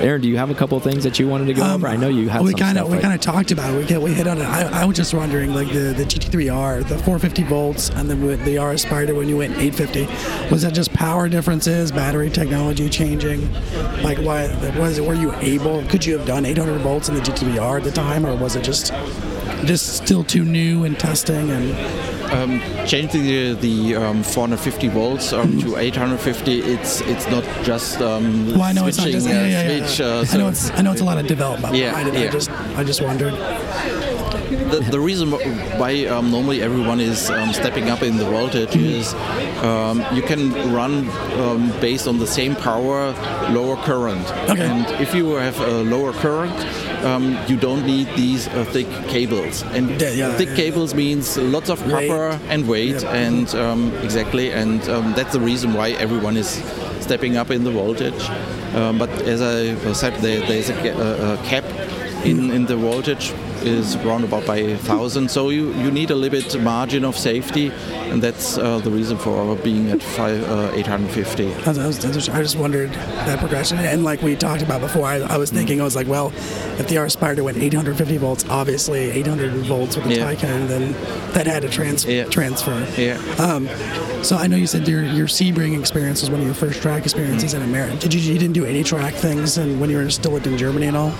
Aaron, 0.00 0.20
do 0.20 0.28
you 0.28 0.36
have 0.36 0.50
a 0.50 0.54
couple 0.54 0.78
things 0.80 1.04
that 1.04 1.18
you 1.18 1.28
wanted 1.28 1.46
to 1.46 1.54
go 1.54 1.64
um, 1.64 1.72
over? 1.72 1.86
I 1.86 1.96
know 1.96 2.08
you 2.08 2.28
had 2.28 2.42
we 2.42 2.54
kind 2.54 2.78
of 2.78 2.88
we 2.88 2.94
right? 2.94 3.02
kind 3.02 3.14
of 3.14 3.20
talked 3.20 3.50
about 3.52 3.72
it. 3.74 3.90
We 3.90 3.98
we 3.98 4.14
hit 4.14 4.26
on 4.26 4.38
it. 4.38 4.44
I, 4.44 4.82
I 4.82 4.84
was 4.84 4.96
just 4.96 5.14
wondering, 5.14 5.54
like 5.54 5.68
the 5.68 5.94
the 5.96 6.04
GT3R, 6.04 6.80
the 6.80 6.98
450 6.98 7.42
volts, 7.44 7.90
and 7.90 8.10
then 8.10 8.24
with 8.24 8.44
the 8.44 8.58
RS 8.58 8.82
Spider 8.82 9.14
when 9.14 9.28
you 9.28 9.36
went 9.38 9.56
850, 9.56 10.50
was 10.52 10.62
that 10.62 10.74
just 10.74 10.92
power 10.92 11.28
differences, 11.28 11.92
battery 11.92 12.30
technology 12.30 12.88
changing? 12.88 13.52
Like, 14.02 14.18
why 14.18 14.48
was 14.78 14.98
it? 14.98 15.04
Were 15.04 15.14
you 15.14 15.32
able? 15.36 15.84
Could 15.86 16.04
you 16.04 16.18
have 16.18 16.26
done 16.26 16.44
800 16.44 16.80
volts 16.80 17.08
in 17.08 17.14
the 17.14 17.20
GT3R 17.20 17.78
at 17.78 17.84
the 17.84 17.92
time, 17.92 18.26
or 18.26 18.34
was 18.36 18.56
it 18.56 18.62
just 18.62 18.92
just 19.64 19.96
still 19.96 20.24
too 20.24 20.44
new 20.44 20.84
and 20.84 20.98
testing 20.98 21.50
and 21.50 21.74
Um, 22.34 22.60
changing 22.86 23.22
the, 23.22 23.52
the 23.54 23.94
um, 23.96 24.22
450 24.24 24.88
volts 24.88 25.32
um, 25.32 25.60
to 25.60 25.76
850, 25.76 26.62
it's 26.62 27.00
it's 27.02 27.28
not 27.28 27.44
just 27.62 28.00
um, 28.00 28.46
well, 28.52 28.62
I 28.62 28.72
know 28.72 28.86
it's 28.88 28.98
not 28.98 29.08
just 29.08 29.28
uh, 29.28 29.30
yeah, 29.30 29.46
yeah, 29.46 29.68
yeah. 29.68 29.86
switch. 29.86 30.00
Uh, 30.00 30.24
I 30.32 30.36
know 30.38 30.48
it's 30.48 30.70
I 30.70 30.82
know 30.82 30.92
it's 30.92 31.00
a 31.00 31.04
lot 31.04 31.18
of 31.18 31.26
development 31.28 31.76
Yeah. 31.76 31.94
I 31.94 32.00
yeah. 32.10 32.30
just 32.30 32.50
I 32.50 32.82
just 32.82 33.02
wondered. 33.02 33.34
the, 34.72 34.80
the 34.90 34.98
reason 35.00 35.30
why 35.78 36.06
um, 36.06 36.30
normally 36.30 36.62
everyone 36.62 36.98
is 37.00 37.30
um, 37.30 37.52
stepping 37.52 37.88
up 37.90 38.02
in 38.02 38.16
the 38.16 38.24
voltage 38.24 38.74
is 38.76 39.14
um, 39.62 40.04
you 40.12 40.22
can 40.22 40.50
run 40.74 41.08
um, 41.40 41.70
based 41.80 42.06
on 42.08 42.18
the 42.18 42.26
same 42.26 42.56
power, 42.56 43.12
lower 43.50 43.76
current. 43.84 44.26
Okay. 44.50 44.66
And 44.66 44.86
if 45.00 45.14
you 45.14 45.32
have 45.34 45.58
a 45.60 45.82
lower 45.84 46.12
current, 46.12 46.54
um, 47.04 47.36
you 47.46 47.56
don't 47.56 47.84
need 47.86 48.08
these 48.16 48.48
uh, 48.48 48.64
thick 48.72 48.88
cables. 49.08 49.62
And 49.76 50.00
Yeah, 50.00 50.10
yeah, 50.10 50.36
thick 50.36 50.48
yeah. 50.50 50.56
cables 50.56 50.94
means 50.94 51.36
lots 51.38 51.68
of 51.70 51.78
Weight. 51.86 52.08
copper 52.08 52.40
and 52.48 52.66
weight, 52.68 53.02
Yep. 53.02 53.14
and 53.14 53.54
um, 53.54 53.92
exactly, 54.02 54.52
and 54.52 54.80
um, 54.88 55.12
that's 55.14 55.32
the 55.32 55.40
reason 55.40 55.74
why 55.74 55.90
everyone 56.00 56.36
is 56.36 56.62
stepping 57.00 57.36
up 57.36 57.50
in 57.50 57.64
the 57.64 57.70
voltage. 57.70 58.28
Um, 58.74 58.98
but 58.98 59.10
as 59.28 59.40
I 59.40 59.92
said, 59.92 60.14
there, 60.22 60.40
there's 60.48 60.70
a, 60.70 60.88
a, 60.88 61.34
a 61.34 61.36
cap 61.44 61.64
in, 62.24 62.50
in 62.50 62.64
the 62.66 62.76
voltage 62.76 63.32
is 63.62 63.96
around 63.96 64.24
about 64.24 64.46
by 64.46 64.62
1000 64.62 65.30
so 65.30 65.50
you, 65.50 65.72
you 65.74 65.90
need 65.90 66.10
a 66.10 66.14
little 66.14 66.38
bit 66.40 66.60
margin 66.60 67.04
of 67.04 67.16
safety 67.16 67.70
and 68.10 68.22
that's 68.22 68.58
uh, 68.58 68.78
the 68.78 68.90
reason 68.90 69.16
for 69.16 69.36
our 69.38 69.56
being 69.56 69.90
at 69.90 70.02
five, 70.02 70.42
uh, 70.50 70.70
850 70.74 71.52
I, 71.64 71.86
was, 71.86 71.98
just 71.98 72.56
wondered 72.56 72.90
that 72.92 73.38
progression, 73.38 73.78
and 73.78 74.04
like 74.04 74.22
we 74.22 74.36
talked 74.36 74.62
about 74.62 74.80
before, 74.80 75.06
I, 75.06 75.16
I 75.20 75.36
was 75.36 75.50
thinking, 75.50 75.80
I 75.80 75.84
was 75.84 75.96
like, 75.96 76.06
well, 76.06 76.28
if 76.78 76.88
the 76.88 76.98
R 76.98 77.08
Spider 77.08 77.42
went 77.42 77.56
850 77.56 78.16
volts, 78.18 78.44
obviously 78.48 79.10
800 79.10 79.52
volts 79.66 79.96
with 79.96 80.06
the 80.06 80.16
Yeah. 80.16 80.34
Taycan, 80.34 80.68
then 80.68 80.92
that 81.32 81.46
had 81.46 81.62
to 81.62 81.68
trans- 81.68 82.04
Yeah. 82.04 82.24
transfer. 82.24 82.86
yeah 82.96 83.18
Um, 83.38 83.68
so 84.22 84.36
I 84.36 84.46
know 84.46 84.56
you 84.56 84.66
said 84.66 84.88
your 84.88 85.02
your 85.02 85.26
Sebring 85.26 85.78
experience 85.78 86.20
was 86.22 86.30
one 86.30 86.40
of 86.40 86.46
your 86.46 86.54
first 86.54 86.80
track 86.80 87.02
experiences 87.02 87.52
in 87.54 87.62
America. 87.62 87.96
Did 87.98 88.14
you 88.14 88.20
you 88.32 88.38
didn't 88.38 88.54
do 88.54 88.64
any 88.64 88.82
track 88.82 89.14
things, 89.14 89.58
and 89.58 89.80
when 89.80 89.90
you 89.90 89.96
were 89.98 90.08
still 90.10 90.32
lived 90.32 90.46
in 90.46 90.56
Germany 90.56 90.86
and 90.86 90.96
all? 90.96 91.12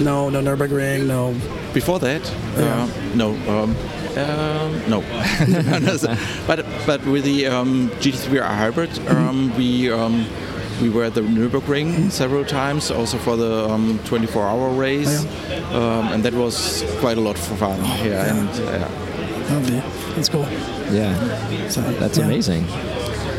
No, 0.00 0.30
no 0.30 0.40
Nürburgring, 0.40 1.06
no. 1.06 1.34
Before 1.74 1.81
that, 1.86 2.22
Yeah. 2.56 2.84
uh, 2.84 2.88
no, 3.14 3.30
um, 3.48 3.76
um, 4.16 4.90
no. 4.90 5.00
but 6.46 6.64
but 6.86 7.04
with 7.06 7.24
the 7.24 7.46
um, 7.46 7.90
GT3R 8.00 8.42
hybrid, 8.46 8.90
um, 9.08 9.52
we 9.56 9.90
um, 9.90 10.26
we 10.80 10.88
were 10.90 11.04
at 11.04 11.14
the 11.14 11.20
Nürburgring 11.22 12.10
several 12.10 12.44
times, 12.44 12.90
also 12.90 13.18
for 13.18 13.36
the 13.36 13.68
um, 13.70 13.98
24-hour 14.00 14.70
race, 14.70 15.24
um, 15.72 16.08
and 16.12 16.22
that 16.24 16.34
was 16.34 16.82
quite 17.00 17.18
a 17.18 17.20
lot 17.20 17.38
for 17.38 17.56
fun. 17.56 17.78
yeah, 18.04 18.34
and 18.36 18.48
uh, 18.68 18.88
Lovely. 19.54 19.80
That's 20.14 20.28
cool. 20.28 20.46
Yeah, 20.90 21.68
So, 21.68 21.80
that's 22.00 22.18
yeah. 22.18 22.24
amazing. 22.24 22.66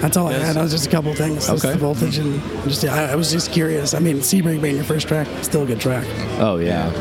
That's 0.01 0.17
all 0.17 0.27
I 0.27 0.33
had. 0.33 0.55
That 0.55 0.61
was 0.63 0.71
just 0.71 0.87
a 0.87 0.89
couple 0.89 1.13
things. 1.13 1.47
Just 1.47 1.63
Okay. 1.65 1.73
the 1.73 1.79
voltage 1.79 2.17
and 2.17 2.41
just 2.63 2.83
yeah, 2.83 2.93
I, 2.93 3.11
I 3.13 3.15
was 3.15 3.31
just 3.31 3.51
curious. 3.51 3.93
I 3.93 3.99
mean, 3.99 4.17
Sebring 4.17 4.61
being 4.61 4.75
your 4.75 4.83
first 4.83 5.07
track, 5.07 5.27
still 5.41 5.63
a 5.63 5.65
good 5.65 5.79
track. 5.79 6.05
Oh 6.39 6.57
yeah. 6.57 6.91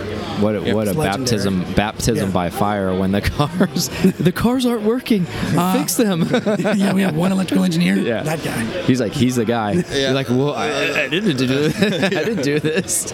What 0.41 0.57
a, 0.57 0.75
what 0.75 0.89
a 0.89 0.93
legendary. 0.93 1.05
baptism 1.19 1.75
baptism 1.75 2.29
Yeah. 2.29 2.33
by 2.35 2.51
fire 2.51 2.95
when 2.99 3.13
the 3.13 3.21
cars 3.37 3.89
the 4.19 4.33
cars 4.33 4.67
aren't 4.67 4.83
working. 4.83 5.25
Fix 5.73 5.95
them. 5.97 6.23
yeah, 6.59 6.93
we 6.93 7.03
have 7.03 7.15
one 7.17 7.33
electrical 7.33 7.65
engineer. 7.65 7.97
Yeah. 7.97 8.23
That 8.23 8.43
guy. 8.43 8.63
He's 8.83 9.01
like 9.01 9.13
he's 9.13 9.37
the 9.37 9.45
guy. 9.45 9.73
You're 9.93 10.13
like, 10.13 10.29
well, 10.29 10.55
I, 10.55 10.67
I 11.05 11.09
didn't 11.09 11.37
do 11.37 11.47
this. 11.47 11.77
I 11.83 12.09
didn't 12.25 12.43
do 12.43 12.59
this. 12.61 13.13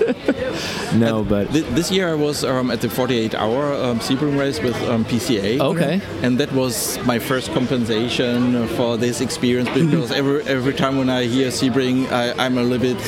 no, 0.95 1.25
but 1.25 1.51
Th- 1.53 1.65
This 1.67 1.91
year 1.91 2.09
I 2.11 2.15
was 2.15 2.45
um, 2.45 2.71
at 2.71 2.81
the 2.81 2.89
48-hour 2.89 3.75
um, 3.75 3.99
Sebring 4.01 4.39
race 4.39 4.61
with 4.61 4.77
um, 4.89 5.05
PCA. 5.05 5.61
okay. 5.61 6.01
And 6.23 6.39
that 6.39 6.53
was 6.53 6.99
my 7.05 7.19
first 7.19 7.53
compensation 7.53 8.67
for 8.69 8.97
this 8.97 9.21
experience 9.21 9.69
because 9.71 10.11
every 10.13 10.43
every 10.45 10.75
time 10.75 10.97
when 10.99 11.11
I 11.11 11.25
hear 11.25 11.49
Sebring, 11.51 12.11
I, 12.13 12.33
I'm 12.45 12.59
a 12.59 12.63
little 12.63 12.95
bit 12.95 12.99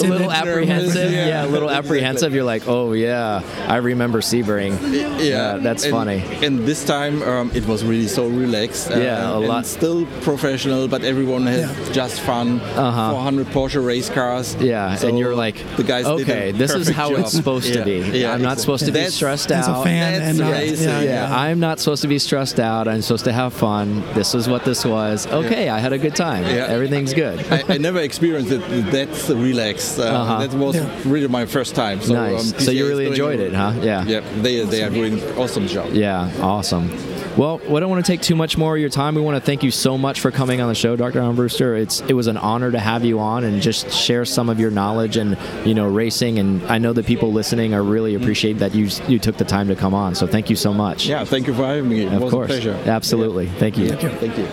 A 0.00 0.02
little 0.02 0.30
apprehensive. 0.32 1.10
yeah. 1.12 1.26
Yeah, 1.30 1.44
a 1.44 1.48
little 1.48 1.70
apprehensive. 1.70 2.19
You're 2.28 2.44
like, 2.44 2.68
oh 2.68 2.92
yeah, 2.92 3.42
I 3.68 3.76
remember 3.76 4.20
Sebring. 4.20 4.72
Yeah, 5.20 5.56
that's 5.58 5.84
and, 5.84 5.92
funny. 5.92 6.22
And 6.44 6.60
this 6.66 6.84
time 6.84 7.22
um, 7.22 7.50
it 7.54 7.66
was 7.66 7.84
really 7.84 8.08
so 8.08 8.26
relaxed. 8.28 8.90
uh, 8.90 8.98
Yeah, 8.98 9.30
a 9.30 9.38
and 9.38 9.46
lot- 9.48 9.66
Still 9.66 10.06
professional, 10.22 10.88
but 10.88 11.02
everyone 11.04 11.46
had 11.46 11.60
Yeah. 11.60 11.92
just 11.92 12.20
fun. 12.20 12.60
Uh-huh. 12.60 13.10
400 13.12 13.46
Porsche 13.48 13.84
race 13.84 14.08
cars. 14.10 14.56
Yeah, 14.60 14.96
So 14.96 15.08
and 15.08 15.18
you're 15.18 15.34
like, 15.34 15.56
the 15.76 15.82
guys. 15.84 16.04
did 16.06 16.28
a 16.28 16.32
okay, 16.32 16.50
this 16.52 16.70
is 16.72 16.88
perfect 16.88 16.96
how 16.96 17.10
it's 17.10 17.32
job. 17.32 17.40
supposed 17.40 17.72
to 17.72 17.84
be. 17.84 17.98
yeah, 18.20 18.32
I'm 18.32 18.42
not 18.42 18.58
exactly. 18.58 18.60
supposed 18.62 18.84
to 18.86 18.92
be 18.92 18.98
That's- 19.00 19.14
stressed 19.14 19.50
As 19.52 19.68
a 19.68 19.70
out. 19.72 19.84
fan 19.84 20.12
That's 20.12 20.30
and 20.30 20.38
not, 20.38 20.50
yeah, 20.66 21.00
Yeah, 21.00 21.00
yeah. 21.28 21.38
I'm 21.44 21.60
not 21.60 21.78
supposed 21.80 22.02
to 22.02 22.08
be 22.08 22.18
stressed 22.18 22.58
out. 22.60 22.88
I'm 22.88 23.02
supposed 23.02 23.24
to 23.24 23.32
have 23.32 23.52
fun. 23.52 24.02
This 24.14 24.34
is 24.34 24.48
what 24.48 24.64
this 24.64 24.84
was. 24.84 25.26
Okay, 25.26 25.68
I 25.68 25.78
had 25.78 25.92
a 25.92 25.98
good 25.98 26.16
time. 26.16 26.44
Yeah. 26.44 26.66
Everything's 26.76 27.14
good. 27.14 27.38
I, 27.50 27.62
I 27.74 27.78
never 27.78 28.00
experienced 28.00 28.50
it 28.52 28.62
that's 28.90 29.28
relaxed. 29.30 29.98
Uh, 29.98 30.04
Uh-huh. 30.20 30.46
That 30.46 30.52
was 30.56 30.76
Yeah. 30.76 30.88
really 31.04 31.28
my 31.28 31.46
first 31.46 31.74
time. 31.74 32.00
So, 32.02 32.09
nice. 32.14 32.52
um, 32.52 32.60
so 32.60 32.70
you 32.70 32.86
really 32.86 33.06
enjoyed 33.06 33.40
it, 33.40 33.52
huh? 33.52 33.74
Yeah. 33.80 34.04
Yeah, 34.04 34.20
they, 34.42 34.64
they 34.64 34.82
are 34.82 34.90
doing 34.90 35.22
awesome 35.38 35.66
job. 35.66 35.92
Yeah, 35.92 36.32
awesome. 36.40 36.90
Well, 37.36 37.58
we 37.58 37.78
don't 37.78 37.88
want 37.88 38.04
to 38.04 38.12
take 38.12 38.22
too 38.22 38.34
much 38.34 38.58
more 38.58 38.74
of 38.74 38.80
your 38.80 38.90
time. 38.90 39.14
We 39.14 39.20
want 39.20 39.36
to 39.36 39.40
thank 39.40 39.62
you 39.62 39.70
so 39.70 39.96
much 39.96 40.20
for 40.20 40.32
coming 40.32 40.60
on 40.60 40.68
the 40.68 40.74
show, 40.74 40.96
Dr. 40.96 41.20
Armbruster. 41.20 41.80
It's 41.80 42.00
it 42.02 42.12
was 42.12 42.26
an 42.26 42.36
honor 42.36 42.72
to 42.72 42.78
have 42.78 43.04
you 43.04 43.20
on 43.20 43.44
and 43.44 43.62
just 43.62 43.90
share 43.92 44.24
some 44.24 44.48
of 44.48 44.58
your 44.58 44.70
knowledge 44.70 45.16
and 45.16 45.38
you 45.64 45.74
know 45.74 45.86
racing. 45.86 46.38
And 46.38 46.62
I 46.64 46.78
know 46.78 46.92
the 46.92 47.04
people 47.04 47.32
listening 47.32 47.72
are 47.72 47.82
really 47.82 48.14
appreciate 48.14 48.58
that 48.58 48.74
you 48.74 48.88
you 49.06 49.18
took 49.20 49.36
the 49.36 49.44
time 49.44 49.68
to 49.68 49.76
come 49.76 49.94
on. 49.94 50.16
So 50.16 50.26
thank 50.26 50.50
you 50.50 50.56
so 50.56 50.74
much. 50.74 51.06
Yeah, 51.06 51.24
thank 51.24 51.46
you 51.46 51.54
for 51.54 51.64
having 51.64 51.88
me. 51.88 52.02
It 52.02 52.12
of 52.12 52.20
was 52.20 52.32
course. 52.32 52.50
a 52.50 52.52
pleasure. 52.54 52.74
Absolutely. 52.86 53.46
Thank 53.46 53.78
you. 53.78 53.90
Thank 53.90 54.02
you. 54.02 54.10
Thank 54.10 54.38
you. 54.38 54.48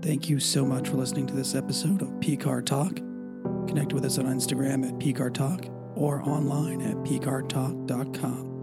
Thank 0.00 0.30
you 0.30 0.40
so 0.40 0.64
much 0.64 0.88
for 0.88 0.96
listening 0.96 1.26
to 1.26 1.34
this 1.34 1.54
episode 1.54 2.00
of 2.00 2.08
PCAR 2.20 2.64
Talk. 2.64 2.96
Connect 3.68 3.92
with 3.92 4.06
us 4.06 4.18
on 4.18 4.24
Instagram 4.24 4.88
at 4.88 4.94
PCAR 4.94 5.34
Talk 5.34 5.66
or 5.98 6.22
online 6.22 6.80
at 6.82 6.96
pcartalk.com. 7.04 8.57